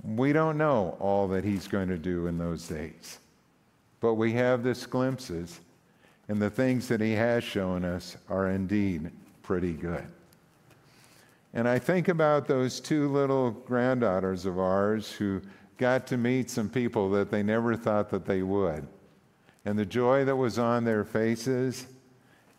We 0.05 0.33
don't 0.33 0.59
know 0.59 0.97
all 1.01 1.27
that 1.29 1.45
He's 1.45 1.67
going 1.67 1.89
to 1.89 1.97
do 1.97 2.27
in 2.27 2.37
those 2.37 2.69
days, 2.69 3.19
but 4.01 4.15
we 4.15 4.33
have 4.35 4.63
this 4.63 4.85
glimpses, 4.85 5.61
and 6.29 6.41
the 6.41 6.51
things 6.51 6.89
that 6.89 7.01
He 7.01 7.13
has 7.13 7.43
shown 7.43 7.85
us 7.85 8.17
are 8.29 8.51
indeed 8.51 9.11
pretty 9.43 9.73
good. 9.73 10.07
And 11.55 11.69
I 11.69 11.79
think 11.79 12.09
about 12.09 12.47
those 12.47 12.81
two 12.81 13.09
little 13.09 13.53
granddaughters 13.53 14.45
of 14.45 14.59
ours 14.59 15.11
who 15.13 15.41
got 15.79 16.07
to 16.09 16.17
meet 16.17 16.51
some 16.51 16.69
people 16.69 17.11
that 17.11 17.31
they 17.31 17.43
never 17.43 17.77
thought 17.77 18.11
that 18.11 18.27
they 18.27 18.43
would. 18.43 18.87
And 19.65 19.79
the 19.79 19.87
joy 19.87 20.25
that 20.25 20.37
was 20.37 20.59
on 20.59 20.85
their 20.85 21.05
faces, 21.05 21.87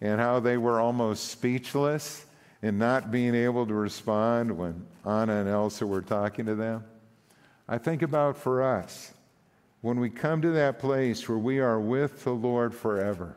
and 0.02 0.20
how 0.20 0.40
they 0.40 0.58
were 0.58 0.80
almost 0.80 1.30
speechless 1.30 2.26
in 2.62 2.78
not 2.78 3.12
being 3.12 3.36
able 3.36 3.68
to 3.68 3.74
respond 3.74 4.58
when 4.58 4.86
Anna 5.06 5.42
and 5.42 5.50
Elsa 5.50 5.86
were 5.86 6.02
talking 6.02 6.46
to 6.46 6.56
them. 6.56 6.84
I 7.68 7.78
think 7.78 8.02
about 8.02 8.38
for 8.38 8.62
us, 8.64 9.14
when 9.82 10.00
we 10.00 10.10
come 10.10 10.42
to 10.42 10.52
that 10.52 10.80
place 10.80 11.28
where 11.28 11.38
we 11.38 11.60
are 11.60 11.80
with 11.80 12.24
the 12.24 12.34
Lord 12.34 12.74
forever, 12.74 13.36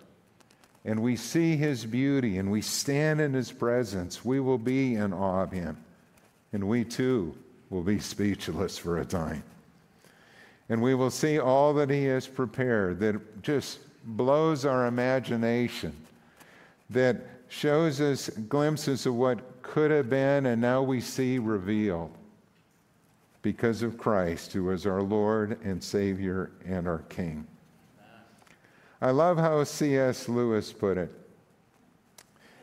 and 0.85 1.03
we 1.03 1.17
see 1.17 1.57
his 1.57 1.85
beauty 1.85 2.39
and 2.39 2.51
we 2.51 2.63
stand 2.63 3.21
in 3.21 3.35
his 3.35 3.53
presence, 3.53 4.25
we 4.25 4.41
will 4.41 4.59
be 4.59 4.95
in 4.95 5.13
awe 5.13 5.43
of 5.43 5.53
him. 5.53 5.77
And 6.53 6.69
we 6.69 6.85
too 6.85 7.35
will 7.69 7.83
be 7.83 7.99
speechless 7.99 8.79
for 8.79 8.99
a 8.99 9.05
time. 9.05 9.43
And 10.71 10.83
we 10.83 10.95
will 10.95 11.11
see 11.11 11.39
all 11.39 11.75
that 11.75 11.91
he 11.91 12.05
has 12.05 12.27
prepared 12.27 13.01
that 13.01 13.43
just 13.43 13.81
blows 14.05 14.65
our 14.65 14.87
imagination, 14.87 15.95
that 16.91 17.17
shows 17.49 18.01
us 18.01 18.29
glimpses 18.29 19.07
of 19.07 19.15
what 19.15 19.63
could 19.63 19.91
have 19.91 20.09
been 20.09 20.47
and 20.47 20.61
now 20.61 20.83
we 20.83 21.01
see 21.01 21.39
revealed 21.39 22.18
because 23.49 23.81
of 23.81 23.97
Christ, 23.97 24.53
who 24.53 24.71
is 24.73 24.85
our 24.85 25.01
Lord 25.01 25.59
and 25.65 25.83
Savior 25.83 26.51
and 26.67 26.87
our 26.87 26.99
King. 27.09 27.47
I 29.01 29.11
love 29.11 29.39
how 29.39 29.65
C.S. 29.65 30.29
Lewis 30.29 30.71
put 30.71 30.99
it. 30.99 31.11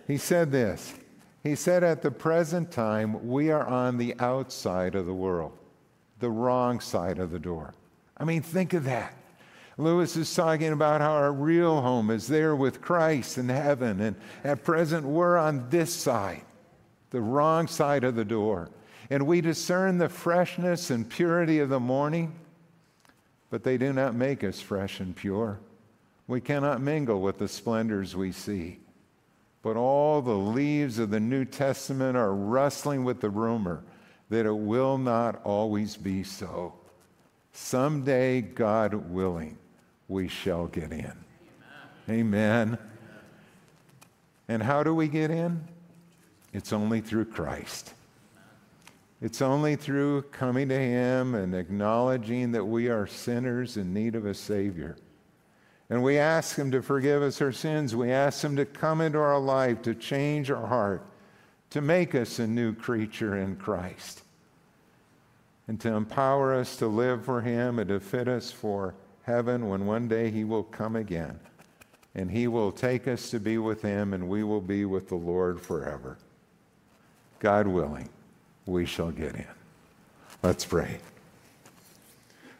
He 0.06 0.18
said 0.18 0.52
this 0.52 0.94
He 1.42 1.56
said, 1.56 1.84
At 1.84 2.04
the 2.04 2.12
present 2.12 2.72
time, 2.72 3.28
we 3.28 3.50
are 3.50 3.66
on 3.66 3.98
the 3.98 4.14
outside 4.20 4.94
of 4.94 5.08
the 5.08 5.14
world, 5.14 5.58
the 6.20 6.30
wrong 6.30 6.80
side 6.80 7.18
of 7.18 7.32
the 7.32 7.40
door. 7.40 7.74
I 8.16 8.24
mean, 8.24 8.44
think 8.44 8.74
of 8.74 8.84
that. 8.84 9.16
Lewis 9.80 10.16
is 10.16 10.32
talking 10.36 10.72
about 10.72 11.02
how 11.02 11.14
our 11.14 11.34
real 11.34 11.82
home 11.82 12.12
is 12.12 12.28
there 12.28 12.56
with 12.56 12.80
Christ 12.80 13.40
in 13.40 13.50
heaven, 13.50 14.02
and 14.02 14.16
at 14.44 14.64
present 14.64 15.04
we're 15.04 15.36
on 15.36 15.68
this 15.72 15.92
side, 15.92 16.44
the 17.10 17.22
wrong 17.22 17.66
side 17.68 18.04
of 18.04 18.14
the 18.14 18.24
door. 18.24 18.70
And 19.10 19.28
we 19.28 19.41
discern 19.41 19.97
the 19.97 20.10
freshness 20.10 20.89
and 20.89 21.08
purity 21.10 21.60
of 21.60 21.70
the 21.70 21.80
morning, 21.80 22.34
but 23.49 23.64
they 23.64 23.78
do 23.78 23.93
not 23.93 24.16
make 24.16 24.43
us 24.43 24.60
fresh 24.60 24.99
and 24.99 25.16
pure. 25.16 25.60
We 26.28 26.41
cannot 26.41 26.82
mingle 26.82 27.22
with 27.22 27.38
the 27.38 27.47
splendors 27.47 28.16
we 28.16 28.32
see. 28.32 28.80
But 29.62 29.78
all 29.78 30.22
the 30.22 30.36
leaves 30.36 30.99
of 30.99 31.10
the 31.10 31.20
New 31.20 31.43
Testament 31.43 32.16
are 32.16 32.34
rustling 32.34 33.03
with 33.03 33.20
the 33.20 33.32
rumor 33.32 33.84
that 34.30 34.45
it 34.45 34.56
will 34.56 34.99
not 34.99 35.41
always 35.43 35.97
be 35.97 36.24
so. 36.24 36.74
Someday, 37.51 38.41
God 38.41 38.93
willing, 38.93 39.58
we 40.08 40.28
shall 40.28 40.68
get 40.68 40.91
in. 40.91 41.14
Amen. 42.08 42.78
Amen. 42.78 42.78
And 44.47 44.62
how 44.62 44.84
do 44.84 44.93
we 44.93 45.08
get 45.08 45.32
in? 45.32 45.68
It's 46.53 46.72
only 46.72 47.01
through 47.01 47.26
Christ. 47.26 47.95
It's 49.26 49.42
only 49.42 49.76
through 49.76 50.22
coming 50.32 50.70
to 50.70 50.78
Him 50.78 51.34
and 51.34 51.56
acknowledging 51.56 52.52
that 52.52 52.64
we 52.64 52.90
are 52.90 53.08
sinners 53.08 53.76
in 53.76 53.92
need 53.92 54.14
of 54.14 54.28
a 54.28 54.36
Savior. 54.36 54.98
And 55.90 56.04
we 56.04 56.20
ask 56.20 56.56
Him 56.56 56.70
to 56.70 56.84
forgive 56.84 57.24
us 57.24 57.42
our 57.42 57.52
sins. 57.52 57.96
We 57.96 58.12
ask 58.12 58.44
Him 58.44 58.56
to 58.58 58.66
come 58.66 59.02
into 59.02 59.18
our 59.18 59.40
life, 59.40 59.82
to 59.82 59.96
change 59.96 60.52
our 60.52 60.68
heart, 60.68 61.08
to 61.72 61.82
make 61.82 62.14
us 62.14 62.38
a 62.38 62.46
new 62.46 62.72
creature 62.76 63.36
in 63.40 63.56
Christ 63.56 64.22
and 65.68 65.82
to 65.82 65.92
empower 65.92 66.54
us 66.54 66.76
to 66.76 66.86
live 66.86 67.26
for 67.26 67.42
Him 67.42 67.80
and 67.80 67.90
to 67.90 68.00
fit 68.00 68.28
us 68.28 68.52
for 68.52 68.94
heaven 69.24 69.70
when 69.70 69.88
one 69.88 70.08
day 70.08 70.30
He 70.30 70.44
will 70.44 70.66
come 70.66 70.96
again. 70.96 71.40
And 72.14 72.30
He 72.30 72.48
will 72.48 72.72
take 72.72 73.08
us 73.08 73.32
to 73.32 73.40
be 73.40 73.58
with 73.58 73.82
Him, 73.82 74.14
and 74.14 74.30
we 74.30 74.44
will 74.44 74.62
be 74.62 74.86
with 74.86 75.10
the 75.10 75.16
Lord 75.16 75.60
forever. 75.60 76.20
God 77.40 77.66
willing, 77.66 78.10
we 78.66 78.86
shall 78.86 79.11
get 79.11 79.36
in. 79.36 79.47
Let's 80.43 80.66
pray. 80.66 80.99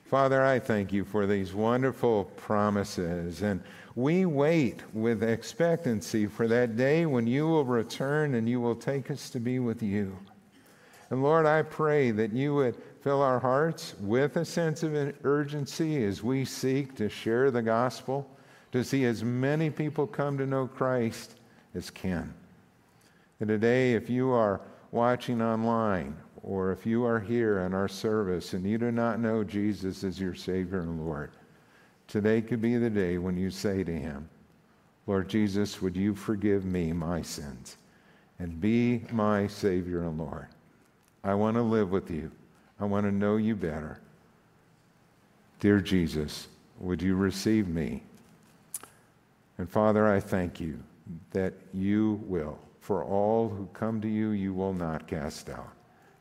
Father, 0.06 0.44
I 0.44 0.60
thank 0.60 0.94
you 0.94 1.04
for 1.04 1.26
these 1.26 1.54
wonderful 1.54 2.26
promises. 2.38 3.42
And 3.42 3.62
we 3.96 4.26
wait 4.26 4.82
with 4.94 5.24
expectancy 5.24 6.28
for 6.28 6.48
that 6.48 6.78
day 6.78 7.06
when 7.06 7.26
you 7.26 7.48
will 7.48 7.66
return 7.66 8.36
and 8.36 8.48
you 8.48 8.62
will 8.62 8.76
take 8.76 9.10
us 9.10 9.30
to 9.32 9.40
be 9.40 9.60
with 9.60 9.82
you. 9.82 10.18
And 11.10 11.24
Lord, 11.24 11.46
I 11.46 11.62
pray 11.64 12.12
that 12.12 12.34
you 12.34 12.54
would 12.56 12.76
fill 13.02 13.22
our 13.22 13.40
hearts 13.40 13.96
with 14.00 14.38
a 14.38 14.46
sense 14.46 14.84
of 14.84 14.94
urgency 15.24 16.04
as 16.04 16.24
we 16.24 16.46
seek 16.46 16.96
to 16.96 17.10
share 17.10 17.52
the 17.52 17.62
gospel, 17.62 18.30
to 18.72 18.84
see 18.84 19.06
as 19.06 19.24
many 19.24 19.70
people 19.70 20.08
come 20.08 20.38
to 20.38 20.46
know 20.46 20.68
Christ 20.68 21.36
as 21.74 21.90
can. 21.90 22.34
And 23.40 23.48
today, 23.48 23.94
if 23.94 24.10
you 24.10 24.32
are 24.32 24.62
watching 24.96 25.42
online, 25.42 26.16
or 26.42 26.72
if 26.72 26.86
you 26.86 27.06
are 27.06 27.20
here 27.20 27.60
in 27.60 27.74
our 27.74 27.88
service 27.88 28.54
and 28.54 28.66
you 28.66 28.78
do 28.78 28.92
not 28.92 29.20
know 29.20 29.44
Jesus 29.44 30.06
as 30.06 30.22
your 30.22 30.34
Savior 30.34 30.80
and 30.80 31.06
Lord, 31.06 31.32
today 32.08 32.42
could 32.42 32.62
be 32.62 32.78
the 32.78 32.90
day 32.90 33.18
when 33.18 33.36
you 33.36 33.52
say 33.52 33.84
to 33.84 33.92
Him, 33.92 34.30
Lord 35.06 35.28
Jesus, 35.28 35.82
would 35.82 35.98
you 35.98 36.16
forgive 36.16 36.64
me 36.64 36.94
my 36.94 37.22
sins 37.22 37.76
and 38.40 38.62
be 38.62 39.04
my 39.12 39.48
Savior 39.48 40.04
and 40.04 40.18
Lord? 40.18 40.48
I 41.26 41.34
want 41.34 41.58
to 41.58 41.62
live 41.62 41.92
with 41.92 42.10
you. 42.10 42.32
I 42.80 42.86
want 42.86 43.06
to 43.06 43.12
know 43.12 43.36
you 43.36 43.54
better. 43.54 44.00
Dear 45.60 45.82
Jesus, 45.82 46.48
would 46.80 47.02
you 47.02 47.16
receive 47.16 47.68
me? 47.68 48.02
And 49.58 49.70
Father, 49.70 50.08
I 50.08 50.22
thank 50.22 50.62
you 50.62 50.80
that 51.32 51.54
you 51.74 52.22
will. 52.26 52.58
For 52.86 53.04
all 53.04 53.50
who 53.50 53.68
come 53.74 54.00
to 54.02 54.08
you, 54.08 54.30
you 54.30 54.54
will 54.54 54.72
not 54.72 55.08
cast 55.08 55.50
out. 55.50 55.74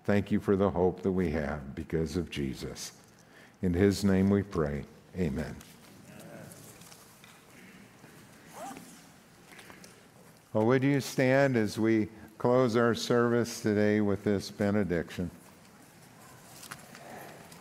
Thank 0.04 0.30
you 0.30 0.40
for 0.40 0.56
the 0.56 0.70
hope 0.70 1.02
that 1.02 1.12
we 1.12 1.30
have 1.32 1.74
because 1.74 2.16
of 2.16 2.30
Jesus. 2.30 2.92
In 3.60 3.74
his 3.74 4.02
name 4.02 4.30
we 4.30 4.42
pray. 4.42 4.84
Amen. 5.14 5.54
Well, 10.54 10.64
would 10.64 10.82
you 10.82 11.02
stand 11.02 11.58
as 11.58 11.78
we 11.78 12.08
close 12.38 12.76
our 12.76 12.94
service 12.94 13.60
today 13.60 14.00
with 14.00 14.24
this 14.24 14.50
benediction? 14.50 15.30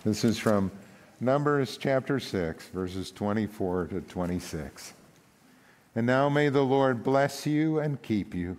This 0.05 0.23
is 0.23 0.37
from 0.37 0.71
Numbers 1.19 1.75
chapter 1.75 2.21
6, 2.21 2.67
verses 2.67 3.11
24 3.11 3.87
to 3.87 3.99
26. 3.99 4.93
And 5.93 6.05
now 6.05 6.29
may 6.29 6.47
the 6.47 6.63
Lord 6.63 7.03
bless 7.03 7.45
you 7.45 7.79
and 7.79 8.01
keep 8.01 8.33
you. 8.33 8.55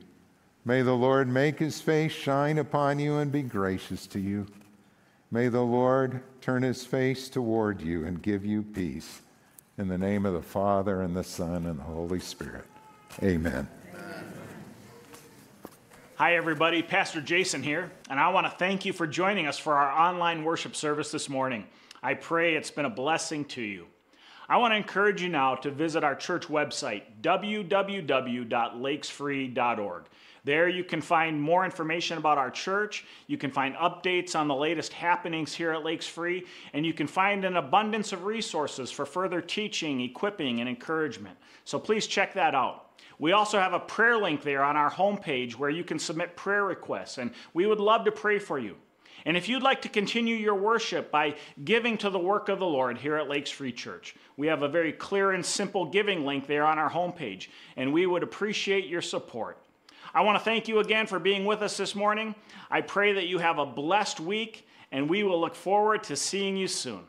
May 0.67 0.81
the 0.81 0.95
Lord 0.95 1.29
make 1.29 1.59
his 1.59 1.83
face 1.83 2.13
shine 2.13 2.57
upon 2.57 2.99
you 2.99 3.19
and 3.19 3.31
be 3.31 3.43
gracious 3.43 4.07
to 4.09 4.19
you. 4.19 4.47
May 5.31 5.49
the 5.49 5.61
Lord 5.61 6.23
turn 6.41 6.63
his 6.63 6.87
face 6.87 7.29
toward 7.29 7.83
you 7.83 8.07
and 8.07 8.23
give 8.23 8.47
you 8.47 8.63
peace. 8.63 9.21
In 9.77 9.89
the 9.89 9.99
name 9.99 10.25
of 10.25 10.33
the 10.33 10.41
Father, 10.41 11.03
and 11.03 11.15
the 11.15 11.25
Son, 11.25 11.67
and 11.67 11.79
the 11.79 11.83
Holy 11.83 12.21
Spirit. 12.21 12.65
Amen. 13.23 13.69
Hi, 16.15 16.37
everybody. 16.37 16.83
Pastor 16.83 17.21
Jason 17.21 17.63
here, 17.63 17.91
and 18.09 18.19
I 18.21 18.31
want 18.31 18.47
to 18.47 18.53
thank 18.57 18.87
you 18.87 18.93
for 18.93 19.05
joining 19.07 19.47
us 19.47 19.59
for 19.59 19.75
our 19.75 19.91
online 19.91 20.45
worship 20.45 20.77
service 20.77 21.11
this 21.11 21.29
morning. 21.29 21.67
I 22.03 22.15
pray 22.15 22.55
it's 22.55 22.71
been 22.71 22.85
a 22.85 22.91
blessing 22.91 23.45
to 23.47 23.61
you. 23.61 23.87
I 24.49 24.59
want 24.59 24.73
to 24.73 24.77
encourage 24.77 25.21
you 25.21 25.29
now 25.29 25.57
to 25.57 25.71
visit 25.71 26.05
our 26.05 26.15
church 26.15 26.47
website, 26.47 27.03
www.lakesfree.org. 27.21 30.05
There 30.45 30.69
you 30.69 30.85
can 30.85 31.01
find 31.01 31.41
more 31.41 31.65
information 31.65 32.19
about 32.19 32.37
our 32.37 32.51
church, 32.51 33.07
you 33.27 33.39
can 33.39 33.51
find 33.51 33.75
updates 33.77 34.39
on 34.39 34.47
the 34.47 34.55
latest 34.55 34.93
happenings 34.93 35.55
here 35.55 35.73
at 35.73 35.85
Lakes 35.85 36.07
Free, 36.07 36.45
and 36.75 36.85
you 36.85 36.93
can 36.93 37.07
find 37.07 37.45
an 37.45 37.57
abundance 37.57 38.13
of 38.13 38.25
resources 38.25 38.91
for 38.91 39.07
further 39.07 39.41
teaching, 39.41 40.03
equipping, 40.03 40.61
and 40.61 40.69
encouragement. 40.69 41.39
So 41.65 41.79
please 41.79 42.07
check 42.07 42.35
that 42.35 42.55
out. 42.55 42.91
We 43.19 43.33
also 43.33 43.59
have 43.59 43.73
a 43.73 43.81
prayer 43.81 44.19
link 44.19 44.43
there 44.43 44.63
on 44.63 44.77
our 44.77 44.91
homepage 44.91 45.55
where 45.55 45.71
you 45.71 45.83
can 45.83 45.99
submit 45.99 46.37
prayer 46.37 46.65
requests, 46.65 47.17
and 47.17 47.31
we 47.55 47.67
would 47.67 47.81
love 47.81 48.05
to 48.05 48.13
pray 48.13 48.39
for 48.39 48.59
you. 48.59 48.77
And 49.25 49.39
if 49.39 49.49
you'd 49.49 49.63
like 49.63 49.81
to 49.83 49.89
continue 49.89 50.37
your 50.37 50.55
worship 50.55 51.11
by 51.11 51.37
giving 51.65 51.97
to 51.99 52.11
the 52.11 52.19
work 52.19 52.51
of 52.51 52.59
the 52.59 52.67
Lord 52.67 52.99
here 52.99 53.17
at 53.17 53.29
Lakes 53.29 53.51
Free 53.51 53.73
Church, 53.73 54.15
we 54.37 54.49
have 54.49 54.63
a 54.63 54.69
very 54.69 54.93
clear 54.93 55.31
and 55.31 55.47
simple 55.47 55.87
giving 55.87 56.27
link 56.27 56.47
there 56.47 56.67
on 56.67 56.79
our 56.79 56.91
homepage, 56.91 57.49
and 57.77 57.93
we 57.93 58.05
would 58.05 58.23
appreciate 58.23 58.87
your 58.87 59.01
support. 59.01 59.64
I 60.15 60.21
want 60.21 60.39
to 60.39 60.45
thank 60.45 60.69
you 60.69 60.79
again 60.79 61.09
for 61.09 61.19
being 61.19 61.45
with 61.45 61.61
us 61.61 61.77
this 61.77 61.97
morning. 61.97 62.37
I 62.71 62.83
pray 62.83 63.15
that 63.15 63.27
you 63.27 63.39
have 63.39 63.59
a 63.59 63.67
blessed 63.67 64.21
week, 64.21 64.65
and 64.93 65.11
we 65.11 65.25
will 65.25 65.41
look 65.41 65.57
forward 65.57 66.05
to 66.05 66.15
seeing 66.15 66.57
you 66.57 66.69
soon. 66.69 67.01